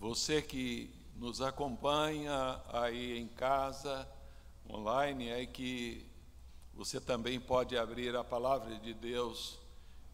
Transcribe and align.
Você 0.00 0.40
que 0.40 0.90
nos 1.14 1.42
acompanha 1.42 2.58
aí 2.72 3.18
em 3.18 3.28
casa, 3.28 4.08
online, 4.66 5.28
é 5.28 5.44
que 5.44 6.06
você 6.72 6.98
também 6.98 7.38
pode 7.38 7.76
abrir 7.76 8.16
a 8.16 8.24
palavra 8.24 8.78
de 8.78 8.94
Deus 8.94 9.58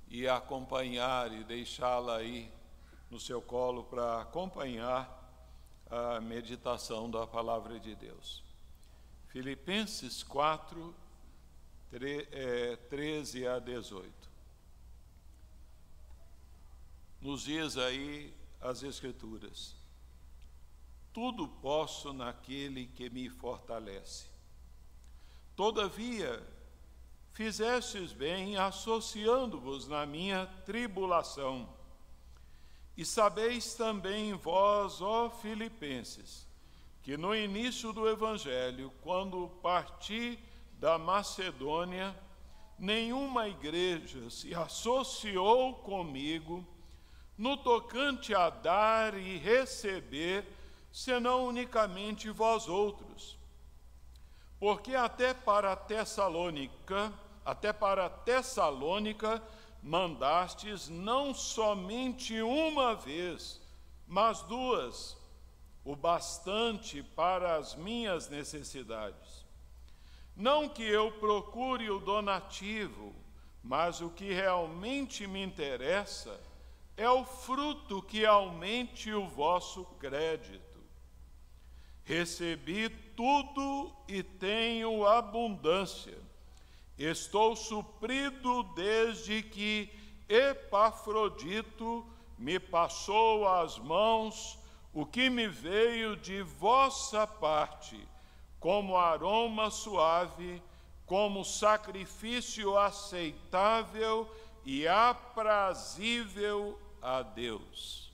e 0.08 0.26
acompanhar 0.26 1.32
e 1.32 1.44
deixá-la 1.44 2.16
aí 2.16 2.52
no 3.08 3.20
seu 3.20 3.40
colo 3.40 3.84
para 3.84 4.22
acompanhar 4.22 5.08
a 5.88 6.20
meditação 6.20 7.08
da 7.08 7.24
palavra 7.24 7.78
de 7.78 7.94
Deus. 7.94 8.42
Filipenses 9.28 10.24
4, 10.24 10.92
13 12.90 13.44
é, 13.44 13.48
a 13.52 13.60
18. 13.60 14.12
Nos 17.20 17.42
diz 17.42 17.76
aí 17.76 18.34
as 18.60 18.82
Escrituras: 18.82 19.75
Tudo 21.16 21.48
posso 21.48 22.12
naquele 22.12 22.88
que 22.88 23.08
me 23.08 23.30
fortalece. 23.30 24.26
Todavia, 25.56 26.46
fizestes 27.32 28.12
bem 28.12 28.58
associando-vos 28.58 29.88
na 29.88 30.04
minha 30.04 30.44
tribulação. 30.66 31.66
E 32.94 33.02
sabeis 33.02 33.72
também 33.72 34.34
vós, 34.34 35.00
ó 35.00 35.30
Filipenses, 35.30 36.46
que 37.02 37.16
no 37.16 37.34
início 37.34 37.94
do 37.94 38.06
Evangelho, 38.06 38.92
quando 39.00 39.48
parti 39.62 40.38
da 40.78 40.98
Macedônia, 40.98 42.14
nenhuma 42.78 43.48
igreja 43.48 44.28
se 44.28 44.54
associou 44.54 45.76
comigo 45.76 46.62
no 47.38 47.56
tocante 47.56 48.34
a 48.34 48.50
dar 48.50 49.14
e 49.14 49.38
receber, 49.38 50.46
senão 50.96 51.46
unicamente 51.46 52.30
vós 52.30 52.66
outros. 52.66 53.36
Porque 54.58 54.94
até 54.94 55.34
para 55.34 55.76
Tessalônica, 55.76 57.12
até 57.44 57.70
para 57.70 58.08
Tessalônica, 58.08 59.42
mandastes 59.82 60.88
não 60.88 61.34
somente 61.34 62.40
uma 62.40 62.94
vez, 62.94 63.60
mas 64.08 64.40
duas, 64.44 65.18
o 65.84 65.94
bastante 65.94 67.02
para 67.02 67.56
as 67.56 67.74
minhas 67.74 68.30
necessidades. 68.30 69.44
Não 70.34 70.66
que 70.66 70.82
eu 70.82 71.12
procure 71.12 71.90
o 71.90 72.00
donativo, 72.00 73.14
mas 73.62 74.00
o 74.00 74.08
que 74.08 74.32
realmente 74.32 75.26
me 75.26 75.42
interessa 75.42 76.40
é 76.96 77.10
o 77.10 77.22
fruto 77.22 78.00
que 78.00 78.24
aumente 78.24 79.12
o 79.12 79.28
vosso 79.28 79.84
crédito. 80.00 80.65
Recebi 82.06 82.88
tudo 82.88 83.92
e 84.06 84.22
tenho 84.22 85.04
abundância. 85.04 86.16
Estou 86.96 87.56
suprido 87.56 88.62
desde 88.76 89.42
que 89.42 89.90
Epafrodito 90.28 92.06
me 92.38 92.60
passou 92.60 93.48
às 93.48 93.76
mãos 93.76 94.56
o 94.94 95.04
que 95.04 95.28
me 95.28 95.48
veio 95.48 96.16
de 96.16 96.42
vossa 96.42 97.26
parte, 97.26 97.98
como 98.60 98.96
aroma 98.96 99.68
suave, 99.68 100.62
como 101.04 101.44
sacrifício 101.44 102.78
aceitável 102.78 104.32
e 104.64 104.86
aprazível 104.86 106.80
a 107.02 107.22
Deus. 107.22 108.12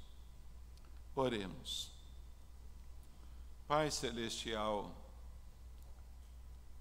Oremos. 1.15 1.92
Pai 3.73 3.91
Celestial, 3.91 4.95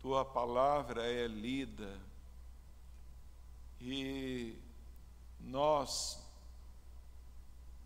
Tua 0.01 0.25
palavra 0.25 1.09
é 1.09 1.25
lida 1.25 1.97
e 3.79 4.59
nós 5.39 6.21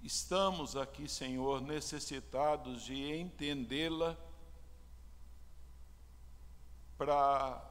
estamos 0.01 0.75
aqui, 0.75 1.07
Senhor, 1.07 1.61
necessitados 1.61 2.81
de 2.81 2.95
entendê-la 2.95 4.17
para 6.97 7.63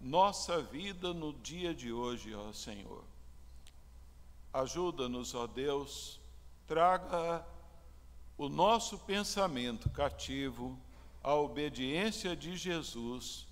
nossa 0.00 0.62
vida 0.62 1.12
no 1.12 1.34
dia 1.34 1.74
de 1.74 1.92
hoje, 1.92 2.34
ó 2.34 2.54
Senhor. 2.54 3.04
Ajuda-nos, 4.50 5.34
ó 5.34 5.46
Deus, 5.46 6.18
traga 6.66 7.46
o 8.40 8.48
nosso 8.48 8.96
pensamento 9.00 9.90
cativo 9.90 10.74
à 11.22 11.34
obediência 11.34 12.34
de 12.34 12.56
Jesus, 12.56 13.46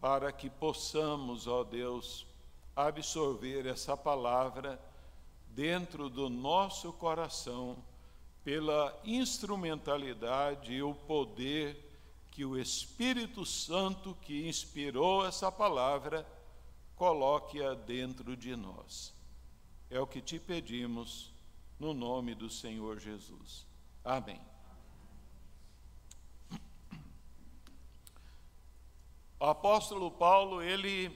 para 0.00 0.32
que 0.32 0.48
possamos, 0.48 1.46
ó 1.46 1.62
Deus, 1.62 2.26
absorver 2.74 3.66
essa 3.66 3.98
palavra 3.98 4.80
dentro 5.50 6.08
do 6.08 6.30
nosso 6.30 6.90
coração, 6.90 7.76
pela 8.42 8.98
instrumentalidade 9.04 10.72
e 10.72 10.82
o 10.82 10.94
poder 10.94 11.76
que 12.30 12.46
o 12.46 12.58
Espírito 12.58 13.44
Santo 13.44 14.16
que 14.22 14.48
inspirou 14.48 15.26
essa 15.26 15.52
palavra 15.52 16.26
coloque-a 16.96 17.74
dentro 17.74 18.34
de 18.34 18.56
nós. 18.56 19.12
É 19.90 20.00
o 20.00 20.06
que 20.06 20.22
te 20.22 20.38
pedimos 20.38 21.30
no 21.78 21.92
nome 21.92 22.34
do 22.34 22.48
Senhor 22.48 22.98
Jesus. 22.98 23.67
Amém. 24.10 24.40
O 29.38 29.44
apóstolo 29.44 30.10
Paulo, 30.10 30.62
ele 30.62 31.14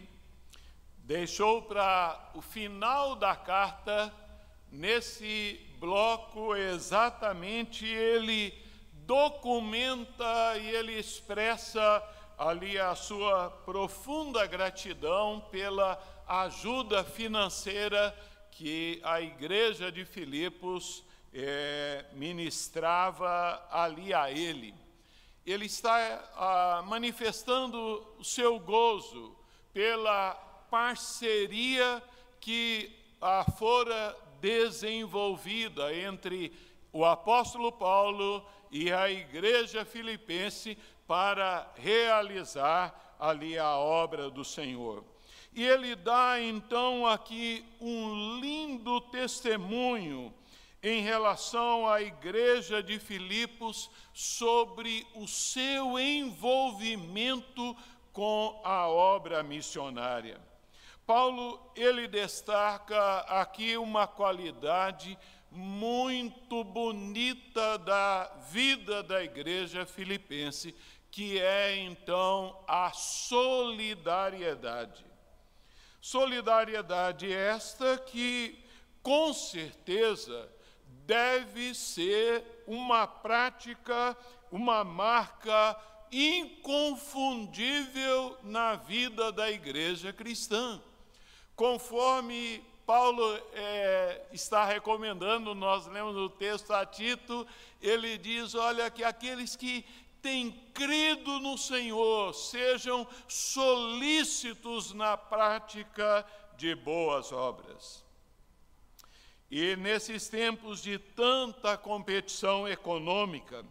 deixou 0.99 1.63
para 1.63 2.33
o 2.35 2.43
final 2.43 3.17
da 3.17 3.35
carta, 3.35 4.13
nesse 4.71 5.59
bloco 5.79 6.55
exatamente, 6.55 7.87
ele 7.87 8.53
documenta 9.07 10.59
e 10.59 10.69
ele 10.69 10.93
expressa 10.93 12.07
ali 12.37 12.79
a 12.79 12.95
sua 12.95 13.49
profunda 13.65 14.45
gratidão 14.47 15.41
pela 15.51 15.99
ajuda 16.29 17.03
financeira 17.03 18.15
que 18.51 19.01
a 19.03 19.19
igreja 19.19 19.91
de 19.91 20.05
Filipos 20.05 21.03
é, 21.33 22.05
ministrava 22.13 23.67
ali 23.71 24.13
a 24.13 24.31
ele. 24.31 24.75
Ele 25.45 25.67
está 25.67 25.97
ah, 26.37 26.85
manifestando 26.87 28.07
o 28.19 28.25
seu 28.25 28.61
gozo 28.61 29.37
pela 29.73 30.35
parceria 30.71 32.03
que 32.41 32.95
ah, 33.21 33.45
fora 33.59 34.17
desenvolvida 34.41 35.95
entre 35.95 36.53
o 36.93 37.05
apóstolo 37.05 37.73
Paulo 37.73 38.45
e 38.71 38.93
a 38.93 39.11
igreja 39.11 39.85
filipense 39.85 40.77
para 41.07 41.71
realizar 41.77 43.17
ali 43.19 43.59
a 43.59 43.77
obra 43.77 44.31
do 44.31 44.45
Senhor. 44.45 45.05
E 45.55 45.65
ele 45.65 45.95
dá 45.95 46.41
então 46.41 47.07
aqui 47.07 47.65
um 47.81 48.41
lindo 48.41 49.01
testemunho 49.03 50.33
em 50.83 51.03
relação 51.03 51.89
à 51.89 52.03
igreja 52.03 52.83
de 52.83 52.99
Filipos 52.99 53.89
sobre 54.13 55.07
o 55.15 55.29
seu 55.29 55.97
envolvimento 55.99 57.77
com 58.13 58.61
a 58.65 58.89
obra 58.89 59.43
missionária. 59.43 60.39
Paulo, 61.07 61.73
ele 61.77 62.09
destaca 62.09 63.19
aqui 63.21 63.77
uma 63.77 64.07
qualidade 64.07 65.19
muito 65.51 66.65
bonita 66.65 67.77
da 67.79 68.25
vida 68.51 69.03
da 69.03 69.23
igreja 69.23 69.85
filipense, 69.87 70.75
que 71.11 71.39
é 71.39 71.77
então 71.77 72.59
a 72.67 72.91
solidariedade. 72.93 75.05
Solidariedade 76.01 77.31
esta 77.33 77.99
que, 77.99 78.65
com 79.03 79.33
certeza, 79.33 80.52
deve 81.07 81.75
ser 81.75 82.45
uma 82.67 83.07
prática, 83.07 84.17
uma 84.51 84.85
marca 84.85 85.75
inconfundível 86.11 88.37
na 88.43 88.77
vida 88.77 89.33
da 89.33 89.51
igreja 89.51 90.13
cristã. 90.13 90.81
Conforme 91.57 92.63
Paulo 92.85 93.35
é, 93.55 94.27
está 94.33 94.65
recomendando, 94.65 95.55
nós 95.55 95.87
lemos 95.87 96.15
no 96.15 96.29
texto 96.29 96.73
a 96.73 96.85
Tito, 96.85 97.47
ele 97.81 98.19
diz: 98.19 98.55
olha, 98.55 98.91
que 98.91 99.03
aqueles 99.03 99.57
que 99.57 99.85
têm 100.21 100.51
crido 100.73 101.41
no 101.41 101.57
Senhor 101.57 102.35
sejam 102.35 103.07
solícitos 103.27 104.93
na 104.93 105.17
prática 105.17 106.27
de 106.57 106.75
boas 106.75 107.33
obras. 107.33 108.05
E 109.55 109.77
nesses 109.77 110.31
tempos 110.31 110.83
de 110.83 110.99
tanta 110.99 111.77
competição 111.77 112.67
econômica, 112.67 113.63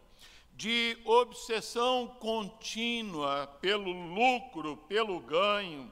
de 0.56 0.96
obsessão 1.04 2.06
contínua 2.20 3.48
pelo 3.60 3.92
lucro, 3.92 4.78
pelo 4.88 5.20
ganho, 5.22 5.92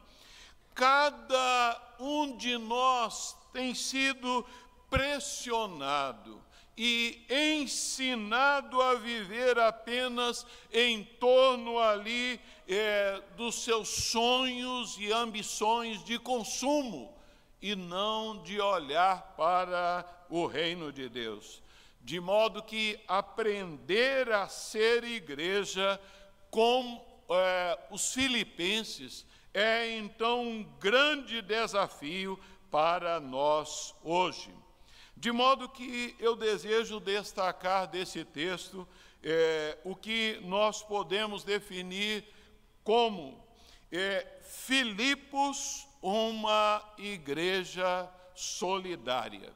cada 0.75 1.95
um 1.99 2.37
de 2.37 2.55
nós 2.55 3.35
tem 3.51 3.73
sido 3.73 4.45
pressionado 4.91 6.39
e 6.77 7.25
ensinado 7.27 8.79
a 8.83 8.93
viver 8.93 9.57
apenas 9.57 10.45
em 10.71 11.03
torno 11.03 11.79
ali 11.79 12.39
é, 12.67 13.23
dos 13.35 13.63
seus 13.63 13.89
sonhos 13.89 14.99
e 14.99 15.11
ambições 15.11 16.03
de 16.03 16.19
consumo 16.19 17.17
e 17.61 17.75
não 17.75 18.41
de 18.41 18.59
olhar 18.59 19.33
para 19.35 20.05
o 20.29 20.45
reino 20.45 20.91
de 20.91 21.09
Deus. 21.09 21.61
De 22.01 22.19
modo 22.19 22.63
que 22.63 22.99
aprender 23.07 24.31
a 24.31 24.47
ser 24.47 25.03
igreja 25.03 25.99
com 26.49 27.05
é, 27.29 27.77
os 27.91 28.13
filipenses 28.13 29.25
é 29.53 29.97
então 29.97 30.41
um 30.41 30.63
grande 30.79 31.41
desafio 31.41 32.39
para 32.71 33.19
nós 33.19 33.93
hoje. 34.03 34.53
De 35.15 35.31
modo 35.31 35.67
que 35.67 36.15
eu 36.19 36.35
desejo 36.35 36.99
destacar 36.99 37.87
desse 37.87 38.23
texto 38.23 38.87
é, 39.21 39.77
o 39.83 39.95
que 39.95 40.39
nós 40.43 40.81
podemos 40.81 41.43
definir 41.43 42.23
como 42.83 43.43
é, 43.91 44.25
Filipos 44.43 45.88
uma 46.01 46.83
igreja 46.97 48.09
solidária. 48.33 49.53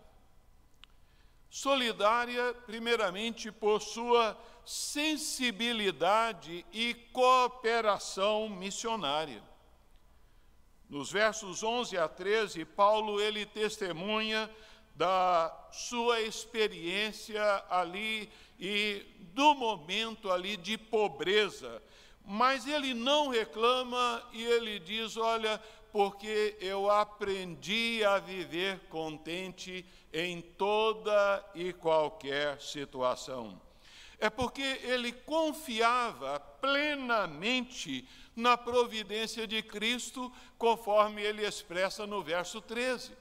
Solidária, 1.49 2.53
primeiramente, 2.65 3.51
por 3.51 3.81
sua 3.81 4.37
sensibilidade 4.65 6.65
e 6.73 6.93
cooperação 7.11 8.49
missionária. 8.49 9.43
Nos 10.89 11.11
versos 11.11 11.63
11 11.63 11.97
a 11.97 12.07
13, 12.07 12.65
Paulo 12.65 13.21
ele 13.21 13.45
testemunha 13.45 14.49
da 14.95 15.51
sua 15.71 16.21
experiência 16.21 17.63
ali 17.69 18.29
e 18.59 19.05
do 19.33 19.55
momento 19.55 20.31
ali 20.31 20.55
de 20.55 20.77
pobreza. 20.77 21.81
Mas 22.25 22.67
ele 22.67 22.93
não 22.93 23.29
reclama 23.29 24.23
e 24.31 24.43
ele 24.43 24.79
diz: 24.79 25.17
Olha, 25.17 25.61
porque 25.93 26.57
eu 26.59 26.89
aprendi 26.89 28.03
a 28.03 28.17
viver 28.17 28.79
contente 28.89 29.85
em 30.11 30.41
toda 30.41 31.45
e 31.53 31.71
qualquer 31.71 32.59
situação. 32.59 33.61
É 34.17 34.27
porque 34.27 34.63
ele 34.81 35.11
confiava 35.11 36.39
plenamente 36.39 38.09
na 38.35 38.57
providência 38.57 39.45
de 39.45 39.61
Cristo, 39.61 40.33
conforme 40.57 41.21
ele 41.21 41.45
expressa 41.45 42.07
no 42.07 42.23
verso 42.23 42.59
13. 42.59 43.15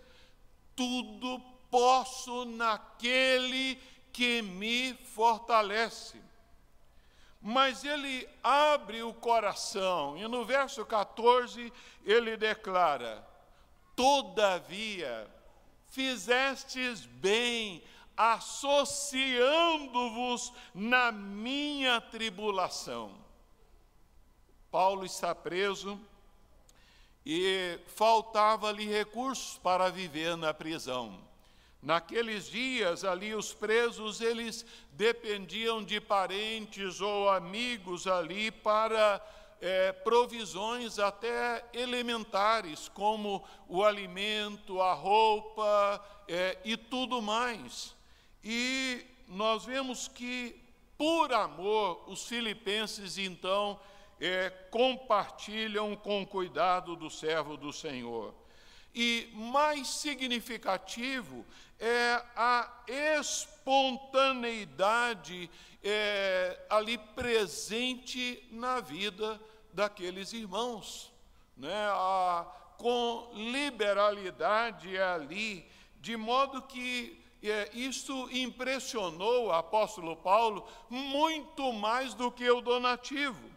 Tudo 0.75 1.41
posso 1.71 2.47
naquele 2.47 3.79
que 4.11 4.41
me 4.41 4.95
fortalece 4.95 6.32
mas 7.43 7.85
ele 7.85 8.27
abre 8.43 9.03
o 9.03 9.13
coração, 9.13 10.17
e 10.17 10.27
no 10.29 10.45
verso 10.45 10.87
14 10.87 11.73
ele 12.05 12.37
declara: 12.37 13.29
Todavia, 13.97 15.29
fizestes 15.89 17.05
bem, 17.05 17.83
associando-vos 18.17 20.53
na 20.73 21.11
minha 21.11 22.01
tribulação. 22.01 23.21
Paulo 24.71 25.05
está 25.05 25.35
preso 25.35 26.01
e 27.27 27.81
faltava-lhe 27.89 28.87
recursos 28.87 29.59
para 29.59 29.91
viver 29.91 30.37
na 30.37 30.55
prisão. 30.55 31.32
Naqueles 31.83 32.49
dias 32.49 33.03
ali 33.03 33.35
os 33.35 33.53
presos 33.53 34.21
eles 34.21 34.65
dependiam 34.93 35.83
de 35.83 36.01
parentes 36.01 37.01
ou 37.01 37.29
amigos 37.29 38.07
ali 38.07 38.53
para 38.53 39.21
é, 39.61 39.91
provisões 39.91 41.01
até 41.01 41.65
elementares, 41.73 42.89
como 42.89 43.45
o 43.69 43.83
alimento, 43.83 44.81
a 44.81 44.93
roupa 44.93 46.01
é, 46.29 46.57
e 46.65 46.77
tudo 46.77 47.21
mais. 47.21 47.97
E 48.45 49.05
nós 49.27 49.65
vemos 49.65 50.07
que, 50.07 50.61
por 50.97 51.33
amor, 51.33 52.05
os 52.07 52.27
filipenses 52.27 53.19
então 53.19 53.79
é, 54.21 54.51
compartilham 54.71 55.97
com 55.97 56.25
cuidado 56.25 56.95
do 56.95 57.11
servo 57.11 57.57
do 57.57 57.73
Senhor. 57.73 58.42
E 58.95 59.31
mais 59.35 59.89
significativo 59.89 61.47
é 61.79 62.23
a 62.37 62.71
espontaneidade 63.19 65.51
é, 65.83 66.67
ali 66.71 66.99
presente 66.99 68.47
na 68.53 68.81
vida 68.81 69.41
daqueles 69.73 70.33
irmãos, 70.33 71.13
né? 71.57 71.89
A, 71.91 72.47
com 72.77 73.31
liberalidade 73.35 74.99
ali, 74.99 75.67
de 76.01 76.17
modo 76.17 76.63
que 76.63 77.21
é, 77.43 77.71
isso 77.73 78.29
impressionou 78.31 79.47
o 79.47 79.53
apóstolo 79.53 80.17
Paulo 80.17 80.67
muito 80.89 81.73
mais 81.73 82.15
do 82.15 82.31
que 82.31 82.49
o 82.51 82.61
donativo. 82.61 83.51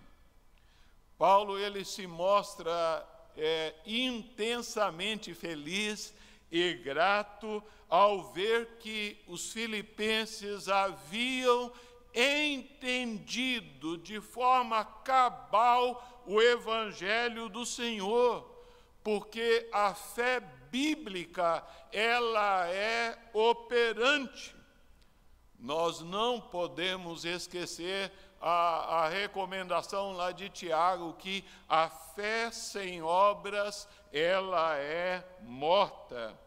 Paulo 1.18 1.58
ele 1.58 1.86
se 1.86 2.08
mostra 2.08 3.08
é, 3.38 3.74
intensamente 3.86 5.34
feliz 5.34 6.14
e 6.52 6.74
grato 6.74 7.64
ao 7.90 8.32
ver 8.32 8.78
que 8.80 9.18
os 9.28 9.52
filipenses 9.52 10.68
haviam 10.70 11.72
entendido 12.14 13.98
de 13.98 14.22
forma 14.22 14.84
cabal 14.86 16.24
o 16.26 16.42
evangelho 16.42 17.50
do 17.50 17.66
Senhor, 17.66 18.50
porque 19.04 19.70
a 19.72 19.94
fé 19.94 20.40
bíblica 20.72 21.64
ela 21.92 22.68
é 22.68 23.18
operante. 23.34 24.56
Nós 25.60 26.02
não 26.02 26.40
podemos 26.40 27.26
esquecer 27.26 28.12
a, 28.48 29.06
a 29.06 29.10
recomendação 29.10 30.12
lá 30.12 30.32
de 30.32 30.50
Tiago 30.50 31.16
que 31.18 31.44
a 31.68 31.90
fé 31.90 32.52
sem 32.52 33.02
obras 33.02 33.90
ela 34.14 34.78
é 34.78 35.28
morta. 35.42 36.40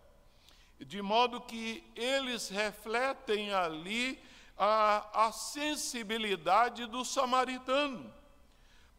De 0.79 1.03
modo 1.03 1.41
que 1.41 1.83
eles 1.97 2.51
refletem 2.51 3.53
ali 3.53 4.23
a, 4.57 5.27
a 5.27 5.33
sensibilidade 5.33 6.87
do 6.87 7.05
samaritano. 7.05 8.15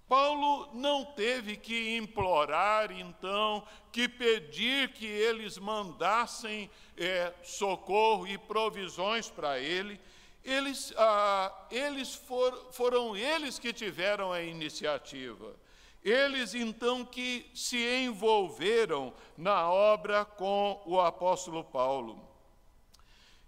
Paulo 0.06 0.70
não 0.74 1.06
teve 1.06 1.56
que 1.56 1.96
implorar, 1.96 2.91
então, 2.91 3.65
que 3.94 4.10
pedir 4.10 4.91
que 4.91 5.06
eles 5.06 5.58
mandassem 5.58 6.70
é, 6.98 7.32
socorro 7.44 8.27
e 8.27 8.38
provisões 8.38 9.29
para 9.29 9.58
ele, 9.58 10.01
eles, 10.43 10.93
ah, 10.98 11.67
eles 11.69 12.15
for, 12.15 12.72
foram 12.72 13.15
eles 13.15 13.60
que 13.60 13.74
tiveram 13.74 14.31
a 14.31 14.41
iniciativa. 14.41 15.55
Eles 16.03 16.55
então 16.55 17.03
que 17.03 17.50
se 17.53 17.77
envolveram 18.03 19.13
na 19.38 19.69
obra 19.69 20.24
com 20.24 20.81
o 20.86 21.00
apóstolo 21.00 21.63
Paulo. 21.63 22.25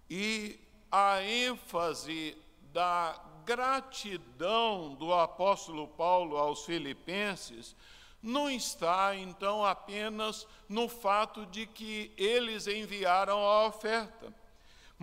E 0.08 0.60
a 0.90 1.22
ênfase 1.22 2.36
da 2.72 3.18
gratidão 3.46 4.94
do 4.94 5.12
apóstolo 5.14 5.88
Paulo 5.88 6.36
aos 6.36 6.66
filipenses 6.66 7.74
não 8.22 8.50
está 8.50 9.16
então 9.16 9.64
apenas 9.64 10.46
no 10.68 10.88
fato 10.88 11.46
de 11.46 11.66
que 11.66 12.12
eles 12.16 12.66
enviaram 12.66 13.38
a 13.38 13.66
oferta 13.66 14.32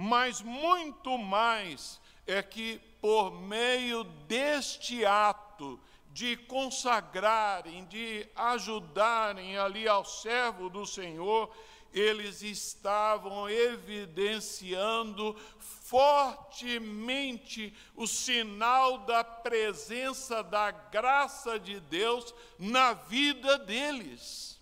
mas 0.02 0.42
muito 0.42 1.18
mais 1.18 2.00
é 2.26 2.42
que 2.42 2.80
por 3.02 3.32
meio 3.32 4.06
deste 4.06 5.06
ato 5.06 5.78
de 6.14 6.38
consagrarem, 6.38 7.84
de 7.84 8.26
ajudarem 8.34 9.58
ali 9.58 9.90
ao 9.90 10.06
servo 10.06 10.70
do 10.70 10.86
Senhor, 10.86 11.54
eles 11.94 12.42
estavam 12.42 13.50
evidenciando 13.50 15.36
fortemente 15.60 17.74
o 17.94 18.08
sinal 18.08 19.00
da 19.00 19.22
presença 19.22 20.42
da 20.42 20.72
graça 20.72 21.60
de 21.60 21.78
Deus 21.78 22.34
na 22.58 22.94
vida 22.94 23.60
deles. 23.60 24.58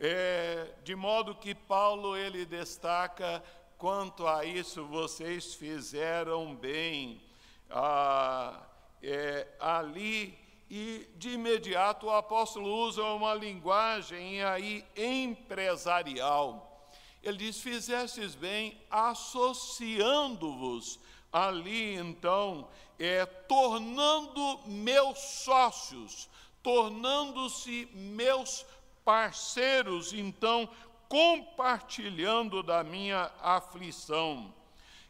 É, 0.00 0.74
de 0.84 0.94
modo 0.94 1.34
que 1.34 1.54
Paulo 1.54 2.16
ele 2.16 2.44
destaca 2.44 3.42
quanto 3.78 4.26
a 4.26 4.44
isso 4.44 4.84
vocês 4.84 5.54
fizeram 5.54 6.54
bem. 6.54 7.22
Ah, 7.70 8.66
é, 9.02 9.46
ali 9.60 10.38
e 10.70 11.08
de 11.16 11.30
imediato 11.30 12.04
o 12.06 12.10
apóstolo 12.10 12.68
usa 12.86 13.02
uma 13.04 13.32
linguagem 13.34 14.42
aí 14.42 14.84
empresarial. 14.96 16.90
Ele 17.22 17.38
diz: 17.38 17.60
fizestes 17.60 18.34
bem 18.34 18.76
associando-vos 18.90 20.98
ali, 21.32 21.94
então, 21.94 22.68
é, 22.98 23.24
tornando 23.24 24.60
meus 24.66 25.18
sócios, 25.18 26.28
tornando-se 26.62 27.88
meus 27.92 28.66
parceiros, 29.04 30.12
então, 30.12 30.68
compartilhando 31.08 32.62
da 32.62 32.84
minha 32.84 33.30
aflição. 33.40 34.54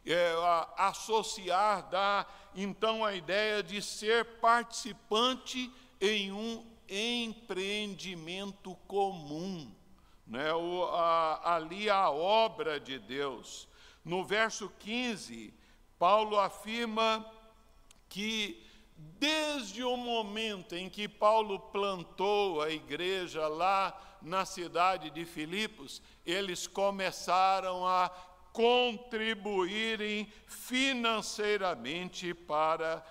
É, 0.05 0.31
a, 0.41 0.87
associar 0.87 1.89
dá 1.89 2.25
então 2.55 3.03
a 3.05 3.13
ideia 3.13 3.61
de 3.61 3.81
ser 3.81 4.25
participante 4.39 5.71
em 5.99 6.31
um 6.31 6.65
empreendimento 6.87 8.75
comum, 8.87 9.71
né? 10.25 10.53
o, 10.53 10.85
a, 10.85 11.55
ali 11.55 11.89
a 11.89 12.09
obra 12.09 12.79
de 12.79 12.97
Deus. 12.97 13.67
No 14.03 14.23
verso 14.23 14.71
15, 14.79 15.53
Paulo 15.99 16.39
afirma 16.39 17.23
que 18.07 18.65
desde 18.97 19.83
o 19.83 19.95
momento 19.95 20.75
em 20.75 20.89
que 20.89 21.07
Paulo 21.07 21.59
plantou 21.59 22.61
a 22.61 22.69
igreja 22.69 23.47
lá 23.47 24.08
na 24.21 24.45
cidade 24.45 25.09
de 25.09 25.25
Filipos, 25.25 26.01
eles 26.25 26.67
começaram 26.67 27.85
a 27.87 28.09
contribuírem 28.51 30.31
financeiramente 30.47 32.33
para 32.33 33.03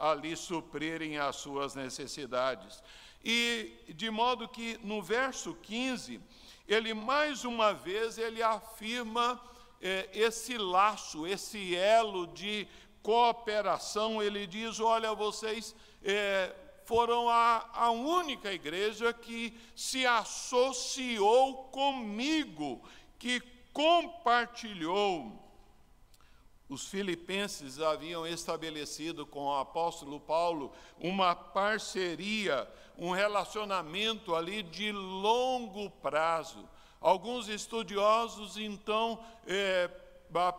ali 0.00 0.36
suprirem 0.36 1.18
as 1.18 1.36
suas 1.36 1.74
necessidades. 1.74 2.82
E 3.24 3.72
de 3.88 4.10
modo 4.10 4.48
que 4.48 4.78
no 4.82 5.00
verso 5.02 5.54
15, 5.54 6.20
ele 6.68 6.92
mais 6.92 7.44
uma 7.44 7.72
vez 7.72 8.18
ele 8.18 8.42
afirma 8.42 9.40
é, 9.80 10.08
esse 10.12 10.58
laço, 10.58 11.26
esse 11.26 11.74
elo 11.74 12.26
de 12.26 12.66
cooperação. 13.02 14.22
Ele 14.22 14.46
diz: 14.46 14.80
olha, 14.80 15.14
vocês 15.14 15.74
é, 16.02 16.54
foram 16.84 17.28
a, 17.28 17.68
a 17.72 17.90
única 17.90 18.52
igreja 18.52 19.12
que 19.12 19.58
se 19.74 20.06
associou 20.06 21.64
comigo, 21.64 22.82
que 23.18 23.40
compartilhou. 23.72 25.40
Os 26.68 26.86
filipenses 26.86 27.80
haviam 27.80 28.26
estabelecido 28.26 29.26
com 29.26 29.46
o 29.46 29.56
apóstolo 29.56 30.18
Paulo 30.18 30.72
uma 30.98 31.34
parceria, 31.34 32.68
um 32.96 33.10
relacionamento 33.10 34.34
ali 34.34 34.62
de 34.62 34.90
longo 34.90 35.90
prazo. 35.90 36.68
Alguns 37.00 37.48
estudiosos, 37.48 38.56
então, 38.56 39.22
é, 39.46 39.90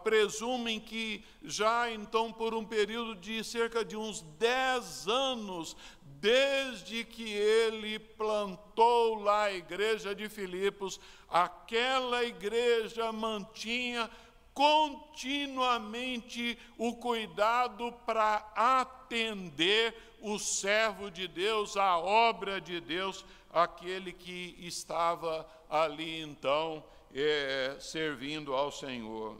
presumem 0.04 0.80
que 0.80 1.24
já 1.44 1.92
então 1.92 2.32
por 2.32 2.54
um 2.54 2.64
período 2.64 3.16
de 3.16 3.44
cerca 3.44 3.84
de 3.84 3.98
uns 3.98 4.22
dez 4.38 5.08
anos, 5.08 5.76
desde 6.20 7.04
que 7.04 7.34
ele 7.34 8.00
plantou 8.00 9.22
lá 9.22 9.46
a 9.46 9.54
igreja 9.54 10.14
de 10.16 10.30
Filipos, 10.30 11.00
aquela 11.30 12.24
igreja 12.24 13.12
mantinha 13.12 14.10
continuamente 14.54 16.58
o 16.78 16.96
cuidado 16.96 17.92
para 18.06 18.38
atender 18.56 19.94
o 20.22 20.40
servo 20.40 21.12
de 21.12 21.28
Deus, 21.28 21.76
a 21.76 21.98
obra 21.98 22.62
de 22.62 22.80
Deus, 22.80 23.26
aquele 23.52 24.14
que 24.14 24.56
estava 24.60 25.46
ali 25.70 26.22
então 26.22 26.82
é, 27.14 27.76
servindo 27.80 28.54
ao 28.54 28.72
Senhor. 28.72 29.36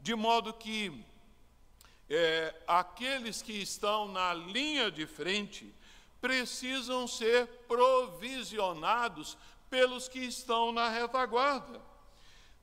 De 0.00 0.14
modo 0.14 0.52
que 0.52 1.04
é, 2.08 2.54
aqueles 2.66 3.42
que 3.42 3.52
estão 3.52 4.08
na 4.08 4.34
linha 4.34 4.90
de 4.90 5.06
frente, 5.06 5.72
precisam 6.20 7.06
ser 7.06 7.46
provisionados 7.68 9.36
pelos 9.68 10.08
que 10.08 10.20
estão 10.20 10.72
na 10.72 10.88
retaguarda. 10.88 11.80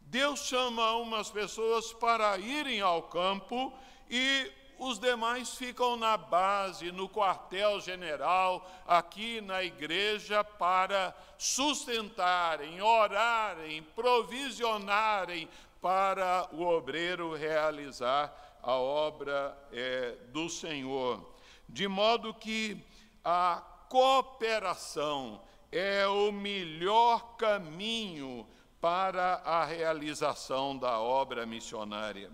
Deus 0.02 0.42
chama 0.42 0.94
umas 0.98 1.30
pessoas 1.32 1.92
para 1.94 2.38
irem 2.38 2.82
ao 2.82 3.04
campo 3.04 3.74
e 4.10 4.52
os 4.78 5.00
demais 5.00 5.56
ficam 5.56 5.96
na 5.96 6.18
base, 6.18 6.92
no 6.92 7.08
quartel-general, 7.08 8.70
aqui 8.86 9.40
na 9.42 9.64
igreja, 9.64 10.44
para 10.44 11.16
sustentarem, 11.38 12.82
orarem, 12.82 13.82
provisionarem 13.96 15.48
para 15.82 16.48
o 16.52 16.64
obreiro 16.64 17.34
realizar 17.34 18.60
a 18.62 18.74
obra 18.74 19.58
é, 19.72 20.16
do 20.30 20.50
Senhor. 20.50 21.34
De 21.68 21.88
modo 21.88 22.34
que 22.34 22.78
a 23.24 23.64
cooperação 23.90 25.42
é 25.72 26.08
o 26.08 26.32
melhor 26.32 27.36
caminho 27.36 28.46
para 28.82 29.36
a 29.46 29.64
realização 29.64 30.78
da 30.78 31.00
obra 31.00 31.46
missionária. 31.46 32.30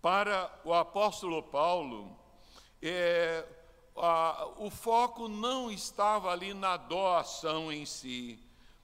Para 0.00 0.50
o 0.64 0.72
apóstolo 0.72 1.42
Paulo, 1.42 2.16
é, 2.80 3.44
a, 3.96 4.48
o 4.58 4.70
foco 4.70 5.28
não 5.28 5.70
estava 5.70 6.30
ali 6.30 6.54
na 6.54 6.76
doação 6.76 7.72
em 7.72 7.84
si, 7.84 8.38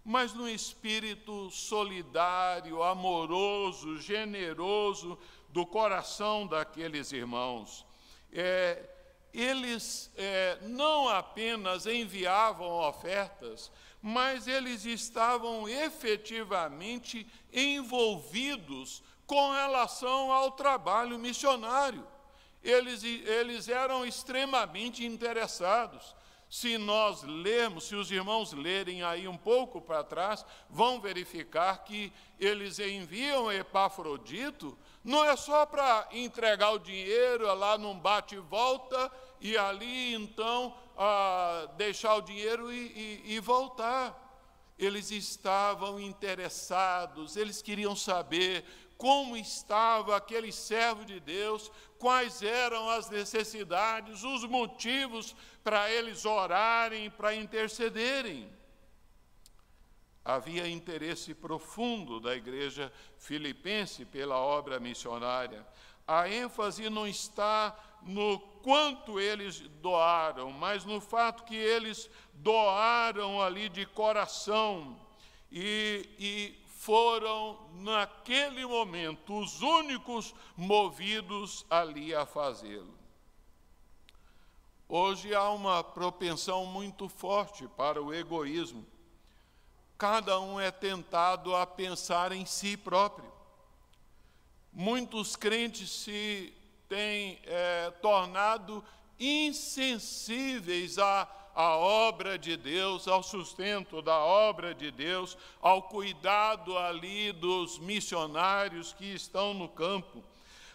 mas 0.04 0.32
no 0.32 0.48
espírito 0.48 1.50
solidário, 1.50 2.82
amoroso, 2.82 3.98
generoso 3.98 5.18
do 5.48 5.66
coração 5.66 6.46
daqueles 6.46 7.12
irmãos. 7.12 7.86
É, 8.32 8.89
eles 9.32 10.10
é, 10.16 10.58
não 10.62 11.08
apenas 11.08 11.86
enviavam 11.86 12.68
ofertas, 12.88 13.70
mas 14.02 14.46
eles 14.46 14.84
estavam 14.84 15.68
efetivamente 15.68 17.26
envolvidos 17.52 19.02
com 19.26 19.50
relação 19.52 20.32
ao 20.32 20.50
trabalho 20.52 21.18
missionário. 21.18 22.06
Eles, 22.62 23.04
eles 23.04 23.68
eram 23.68 24.04
extremamente 24.04 25.04
interessados. 25.04 26.14
Se 26.50 26.76
nós 26.76 27.22
lermos, 27.22 27.84
se 27.84 27.94
os 27.94 28.10
irmãos 28.10 28.52
lerem 28.52 29.04
aí 29.04 29.28
um 29.28 29.36
pouco 29.36 29.80
para 29.80 30.02
trás, 30.02 30.44
vão 30.68 31.00
verificar 31.00 31.84
que 31.84 32.12
eles 32.40 32.80
enviam 32.80 33.52
Epafrodito 33.52 34.76
não 35.02 35.24
é 35.24 35.34
só 35.34 35.64
para 35.64 36.08
entregar 36.12 36.72
o 36.72 36.78
dinheiro 36.78 37.46
é 37.46 37.52
lá 37.52 37.78
num 37.78 37.98
bate 37.98 38.34
e 38.34 38.38
volta 38.38 39.10
e 39.40 39.56
ali 39.56 40.14
então 40.14 40.74
deixar 41.76 42.16
o 42.16 42.20
dinheiro 42.20 42.70
e, 42.70 43.22
e, 43.26 43.34
e 43.34 43.40
voltar. 43.40 44.28
Eles 44.78 45.10
estavam 45.10 46.00
interessados, 46.00 47.36
eles 47.36 47.60
queriam 47.60 47.94
saber 47.94 48.64
como 49.00 49.36
estava 49.36 50.16
aquele 50.16 50.52
servo 50.52 51.04
de 51.04 51.18
Deus, 51.18 51.72
quais 51.98 52.42
eram 52.42 52.88
as 52.90 53.08
necessidades, 53.08 54.22
os 54.22 54.44
motivos 54.44 55.34
para 55.64 55.90
eles 55.90 56.24
orarem, 56.24 57.10
para 57.10 57.34
intercederem 57.34 58.60
havia 60.24 60.68
interesse 60.68 61.34
profundo 61.34 62.20
da 62.20 62.36
igreja 62.36 62.92
filipense 63.18 64.04
pela 64.04 64.36
obra 64.36 64.78
missionária. 64.78 65.66
A 66.06 66.28
ênfase 66.28 66.88
não 66.90 67.06
está 67.06 67.76
no 68.02 68.38
quanto 68.62 69.18
eles 69.20 69.60
doaram, 69.80 70.50
mas 70.50 70.84
no 70.84 71.00
fato 71.00 71.44
que 71.44 71.56
eles 71.56 72.10
doaram 72.34 73.40
ali 73.40 73.68
de 73.68 73.86
coração 73.86 74.98
e, 75.50 76.08
e 76.18 76.59
foram, 76.80 77.58
naquele 77.74 78.64
momento, 78.66 79.38
os 79.38 79.60
únicos 79.60 80.34
movidos 80.56 81.64
ali 81.70 82.14
a 82.14 82.24
fazê-lo. 82.24 82.98
Hoje 84.88 85.34
há 85.34 85.48
uma 85.50 85.84
propensão 85.84 86.66
muito 86.66 87.08
forte 87.08 87.68
para 87.68 88.02
o 88.02 88.12
egoísmo 88.12 88.86
cada 90.00 90.40
um 90.40 90.58
é 90.58 90.70
tentado 90.70 91.54
a 91.54 91.66
pensar 91.66 92.32
em 92.32 92.46
si 92.46 92.74
próprio. 92.74 93.30
Muitos 94.72 95.36
crentes 95.36 95.90
se 95.90 96.54
têm 96.88 97.38
é, 97.44 97.90
tornado 98.00 98.82
insensíveis 99.18 100.98
a, 100.98 101.28
à 101.54 101.76
obra 101.76 102.38
de 102.38 102.56
Deus, 102.56 103.08
ao 103.08 103.22
sustento 103.22 104.00
da 104.00 104.18
obra 104.18 104.74
de 104.74 104.90
Deus, 104.90 105.36
ao 105.60 105.82
cuidado 105.82 106.78
ali 106.78 107.32
dos 107.32 107.78
missionários 107.78 108.92
que 108.92 109.14
estão 109.14 109.54
no 109.54 109.68
campo, 109.68 110.22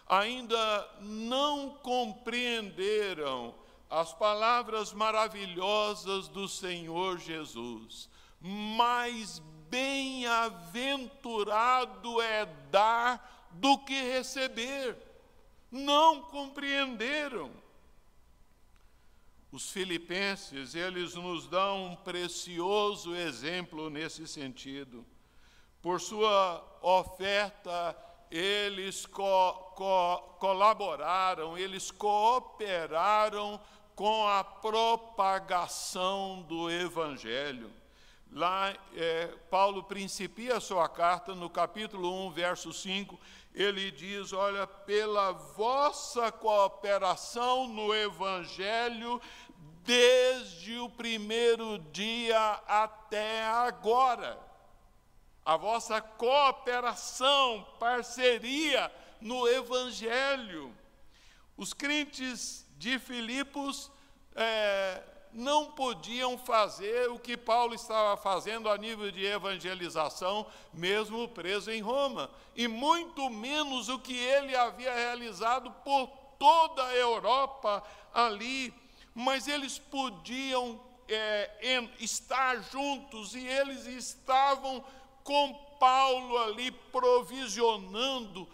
ainda 0.08 0.88
não 1.00 1.70
compreenderam 1.70 3.54
as 3.88 4.12
palavras 4.12 4.92
maravilhosas 4.92 6.26
do 6.28 6.48
Senhor 6.48 7.18
Jesus. 7.18 8.08
Mais 8.40 9.40
bem-aventurado 9.70 12.20
é 12.20 12.44
dar 12.70 13.48
do 13.52 13.78
que 13.78 13.94
receber. 13.94 14.96
Não 15.70 16.20
compreenderam. 16.22 17.52
Os 19.56 19.70
filipenses, 19.70 20.74
eles 20.74 21.14
nos 21.14 21.48
dão 21.48 21.86
um 21.86 21.96
precioso 21.96 23.16
exemplo 23.16 23.88
nesse 23.88 24.28
sentido. 24.28 25.02
Por 25.80 25.98
sua 25.98 26.62
oferta, 26.82 27.96
eles 28.30 29.06
co 29.06 29.54
co 29.74 30.18
colaboraram, 30.38 31.56
eles 31.56 31.90
cooperaram 31.90 33.58
com 33.94 34.28
a 34.28 34.44
propagação 34.44 36.42
do 36.42 36.70
Evangelho. 36.70 37.72
Lá, 38.30 38.76
é, 38.94 39.28
Paulo 39.50 39.84
principia 39.84 40.58
a 40.58 40.60
sua 40.60 40.86
carta 40.86 41.34
no 41.34 41.48
capítulo 41.48 42.26
1, 42.26 42.30
verso 42.32 42.74
5, 42.74 43.18
ele 43.56 43.90
diz: 43.90 44.34
Olha, 44.34 44.66
pela 44.66 45.32
vossa 45.32 46.30
cooperação 46.30 47.66
no 47.66 47.94
Evangelho, 47.94 49.20
desde 49.86 50.78
o 50.78 50.90
primeiro 50.90 51.78
dia 51.92 52.60
até 52.66 53.44
agora. 53.44 54.38
A 55.44 55.56
vossa 55.56 56.00
cooperação, 56.00 57.64
parceria 57.78 58.92
no 59.20 59.46
Evangelho. 59.46 60.74
Os 61.56 61.72
crentes 61.72 62.66
de 62.76 62.98
Filipos 62.98 63.90
é, 64.34 65.02
não 65.32 65.72
podiam 65.72 66.36
fazer 66.36 67.08
o 67.10 67.18
que 67.18 67.36
Paulo 67.36 67.74
estava 67.74 68.16
fazendo 68.16 68.68
a 68.68 68.76
nível 68.76 69.10
de 69.10 69.24
evangelização, 69.24 70.46
mesmo 70.72 71.28
preso 71.28 71.70
em 71.70 71.80
Roma, 71.80 72.30
e 72.54 72.66
muito 72.66 73.30
menos 73.30 73.88
o 73.88 73.98
que 73.98 74.16
ele 74.16 74.56
havia 74.56 74.92
realizado 74.92 75.70
por 75.84 76.08
toda 76.38 76.84
a 76.84 76.96
Europa 76.96 77.82
ali, 78.12 78.74
mas 79.16 79.48
eles 79.48 79.78
podiam 79.78 80.78
é, 81.08 81.50
estar 81.98 82.62
juntos 82.70 83.34
e 83.34 83.46
eles 83.46 83.86
estavam 83.86 84.84
com 85.24 85.54
Paulo 85.80 86.36
ali 86.36 86.70
provisionando 86.70 88.46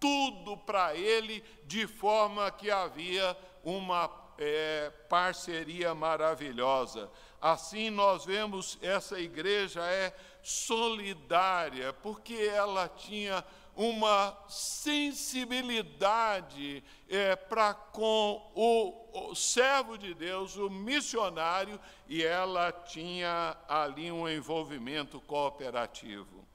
tudo 0.00 0.56
para 0.56 0.94
ele, 0.94 1.44
de 1.64 1.86
forma 1.86 2.50
que 2.50 2.70
havia 2.70 3.36
uma 3.62 4.10
é, 4.38 4.90
parceria 5.06 5.94
maravilhosa. 5.94 7.10
Assim 7.38 7.90
nós 7.90 8.24
vemos 8.24 8.78
essa 8.80 9.20
igreja 9.20 9.82
é 9.82 10.16
solidária, 10.42 11.92
porque 11.92 12.34
ela 12.34 12.88
tinha 12.88 13.44
uma 13.76 14.36
sensibilidade 14.48 16.82
é, 17.08 17.36
para 17.36 17.74
com 17.74 18.50
o, 18.54 19.30
o 19.30 19.34
servo 19.34 19.98
de 19.98 20.14
Deus, 20.14 20.56
o 20.56 20.70
missionário, 20.70 21.78
e 22.08 22.24
ela 22.24 22.72
tinha 22.72 23.54
ali 23.68 24.10
um 24.10 24.26
envolvimento 24.26 25.20
cooperativo. 25.20 26.46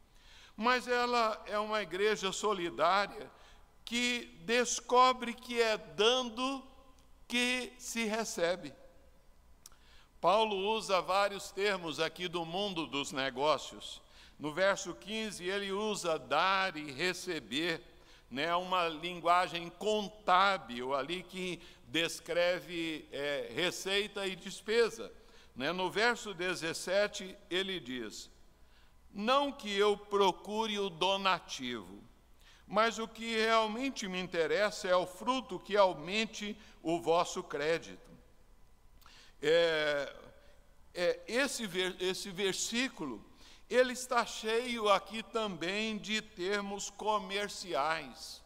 Mas 0.58 0.88
ela 0.88 1.40
é 1.46 1.60
uma 1.60 1.82
igreja 1.82 2.32
solidária 2.32 3.30
que 3.86 4.42
descobre 4.46 5.34
que 5.34 5.62
é 5.62 5.78
dando 5.78 6.64
que 7.28 7.72
se 7.78 8.06
recebe. 8.06 8.74
Paulo 10.20 10.56
usa 10.76 11.02
vários 11.02 11.52
termos 11.52 12.00
aqui 12.00 12.28
do 12.28 12.46
mundo 12.46 12.86
dos 12.86 13.12
negócios. 13.12 14.02
No 14.42 14.52
verso 14.52 14.96
15, 14.96 15.48
ele 15.48 15.72
usa 15.72 16.18
dar 16.18 16.76
e 16.76 16.92
receber, 16.92 17.80
né, 18.28 18.56
uma 18.56 18.88
linguagem 18.88 19.70
contábil 19.70 20.96
ali 20.96 21.22
que 21.22 21.62
descreve 21.88 23.08
é, 23.12 23.52
receita 23.54 24.26
e 24.26 24.36
despesa. 24.36 25.14
Né? 25.56 25.72
No 25.72 25.92
verso 25.92 26.34
17, 26.34 27.38
ele 27.52 27.80
diz: 27.80 28.32
Não 29.14 29.52
que 29.52 29.72
eu 29.78 29.96
procure 29.96 30.80
o 30.80 30.90
donativo, 30.90 32.04
mas 32.66 32.98
o 32.98 33.08
que 33.08 33.36
realmente 33.36 34.08
me 34.08 34.20
interessa 34.20 34.88
é 34.88 34.96
o 34.96 35.06
fruto 35.06 35.60
que 35.60 35.78
aumente 35.78 36.58
o 36.82 37.00
vosso 37.00 37.44
crédito. 37.44 38.10
É, 39.40 40.16
é, 40.96 41.20
esse, 41.28 41.70
esse 42.00 42.32
versículo, 42.32 43.24
ele 43.72 43.94
está 43.94 44.26
cheio 44.26 44.90
aqui 44.90 45.24
também 45.24 45.98
de 45.98 46.22
termos 46.22 46.90
comerciais, 46.90 48.44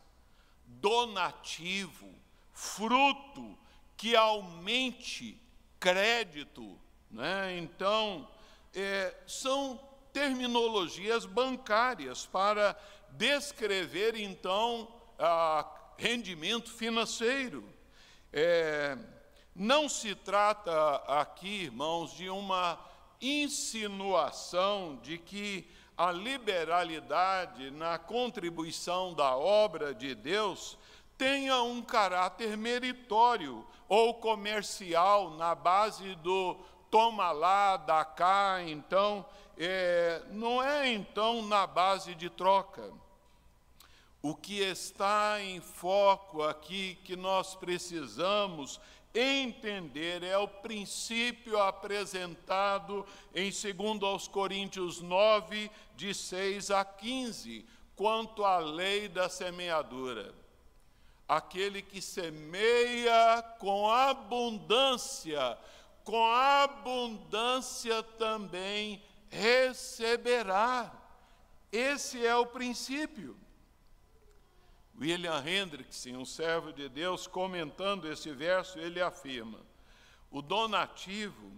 donativo, 0.68 2.14
fruto 2.54 3.58
que 3.98 4.16
aumente 4.16 5.42
crédito. 5.80 6.80
Né? 7.10 7.58
Então, 7.58 8.30
é, 8.72 9.16
são 9.26 9.80
terminologias 10.14 11.26
bancárias 11.26 12.28
para 12.28 12.78
descrever, 13.10 14.16
então, 14.16 14.88
rendimento 15.98 16.72
financeiro. 16.72 17.68
É, 18.32 18.96
não 19.56 19.90
se 19.90 20.14
trata 20.14 20.98
aqui, 21.08 21.64
irmãos, 21.64 22.16
de 22.16 22.30
uma 22.30 22.80
insinuação 23.22 25.00
de 25.02 25.18
que 25.18 25.68
a 25.98 26.12
liberalidade 26.12 27.72
na 27.72 27.98
contribuição 27.98 29.14
da 29.14 29.36
obra 29.36 29.94
de 29.94 30.14
Deus 30.14 30.78
tenha 31.18 31.62
um 31.62 31.82
caráter 31.82 32.58
meritório 32.58 33.66
ou 33.88 34.16
comercial 34.16 35.32
na 35.32 35.56
base 35.56 36.16
do 36.16 36.58
toma 36.92 37.32
lá, 37.32 37.78
dá 37.78 38.04
cá, 38.06 38.62
então, 38.66 39.26
é, 39.58 40.22
não 40.32 40.62
é 40.62 40.92
então 40.92 41.42
na 41.42 41.66
base 41.66 42.16
de 42.16 42.30
troca. 42.30 42.92
O 44.22 44.34
que 44.34 44.60
está 44.60 45.42
em 45.42 45.62
foco 45.62 46.42
aqui 46.42 46.96
que 47.04 47.16
nós 47.16 47.54
precisamos 47.54 48.80
entender 49.16 50.24
é 50.24 50.38
o 50.38 50.48
princípio 50.48 51.58
apresentado 51.58 53.06
em 53.34 53.50
2 53.50 54.04
aos 54.04 54.28
Coríntios 54.28 55.02
9, 55.02 55.72
de 55.96 56.14
6 56.14 56.70
a 56.72 56.84
15, 56.84 57.66
quanto 57.96 58.44
à 58.44 58.58
lei 58.58 59.08
da 59.08 59.30
semeadura. 59.30 60.36
Aquele 61.28 61.82
que 61.82 62.02
semeia 62.02 63.42
com 63.58 63.90
abundância, 63.90 65.58
com 66.04 66.24
abundância 66.26 68.04
também 68.04 69.02
receberá. 69.30 70.92
Esse 71.72 72.24
é 72.26 72.36
o 72.36 72.46
princípio. 72.46 73.36
William 75.00 75.44
Hendrickson, 75.46 76.18
um 76.18 76.26
servo 76.26 76.72
de 76.72 76.88
Deus, 76.88 77.28
comentando 77.28 78.10
esse 78.10 78.32
verso, 78.32 78.80
ele 78.80 79.02
afirma: 79.02 79.60
o 80.32 80.42
donativo 80.42 81.52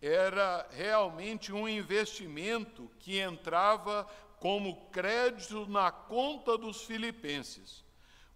era 0.00 0.66
realmente 0.70 1.52
um 1.52 1.68
investimento 1.68 2.90
que 2.98 3.18
entrava 3.18 4.06
como 4.38 4.88
crédito 4.90 5.66
na 5.66 5.90
conta 5.90 6.56
dos 6.56 6.82
filipenses, 6.82 7.84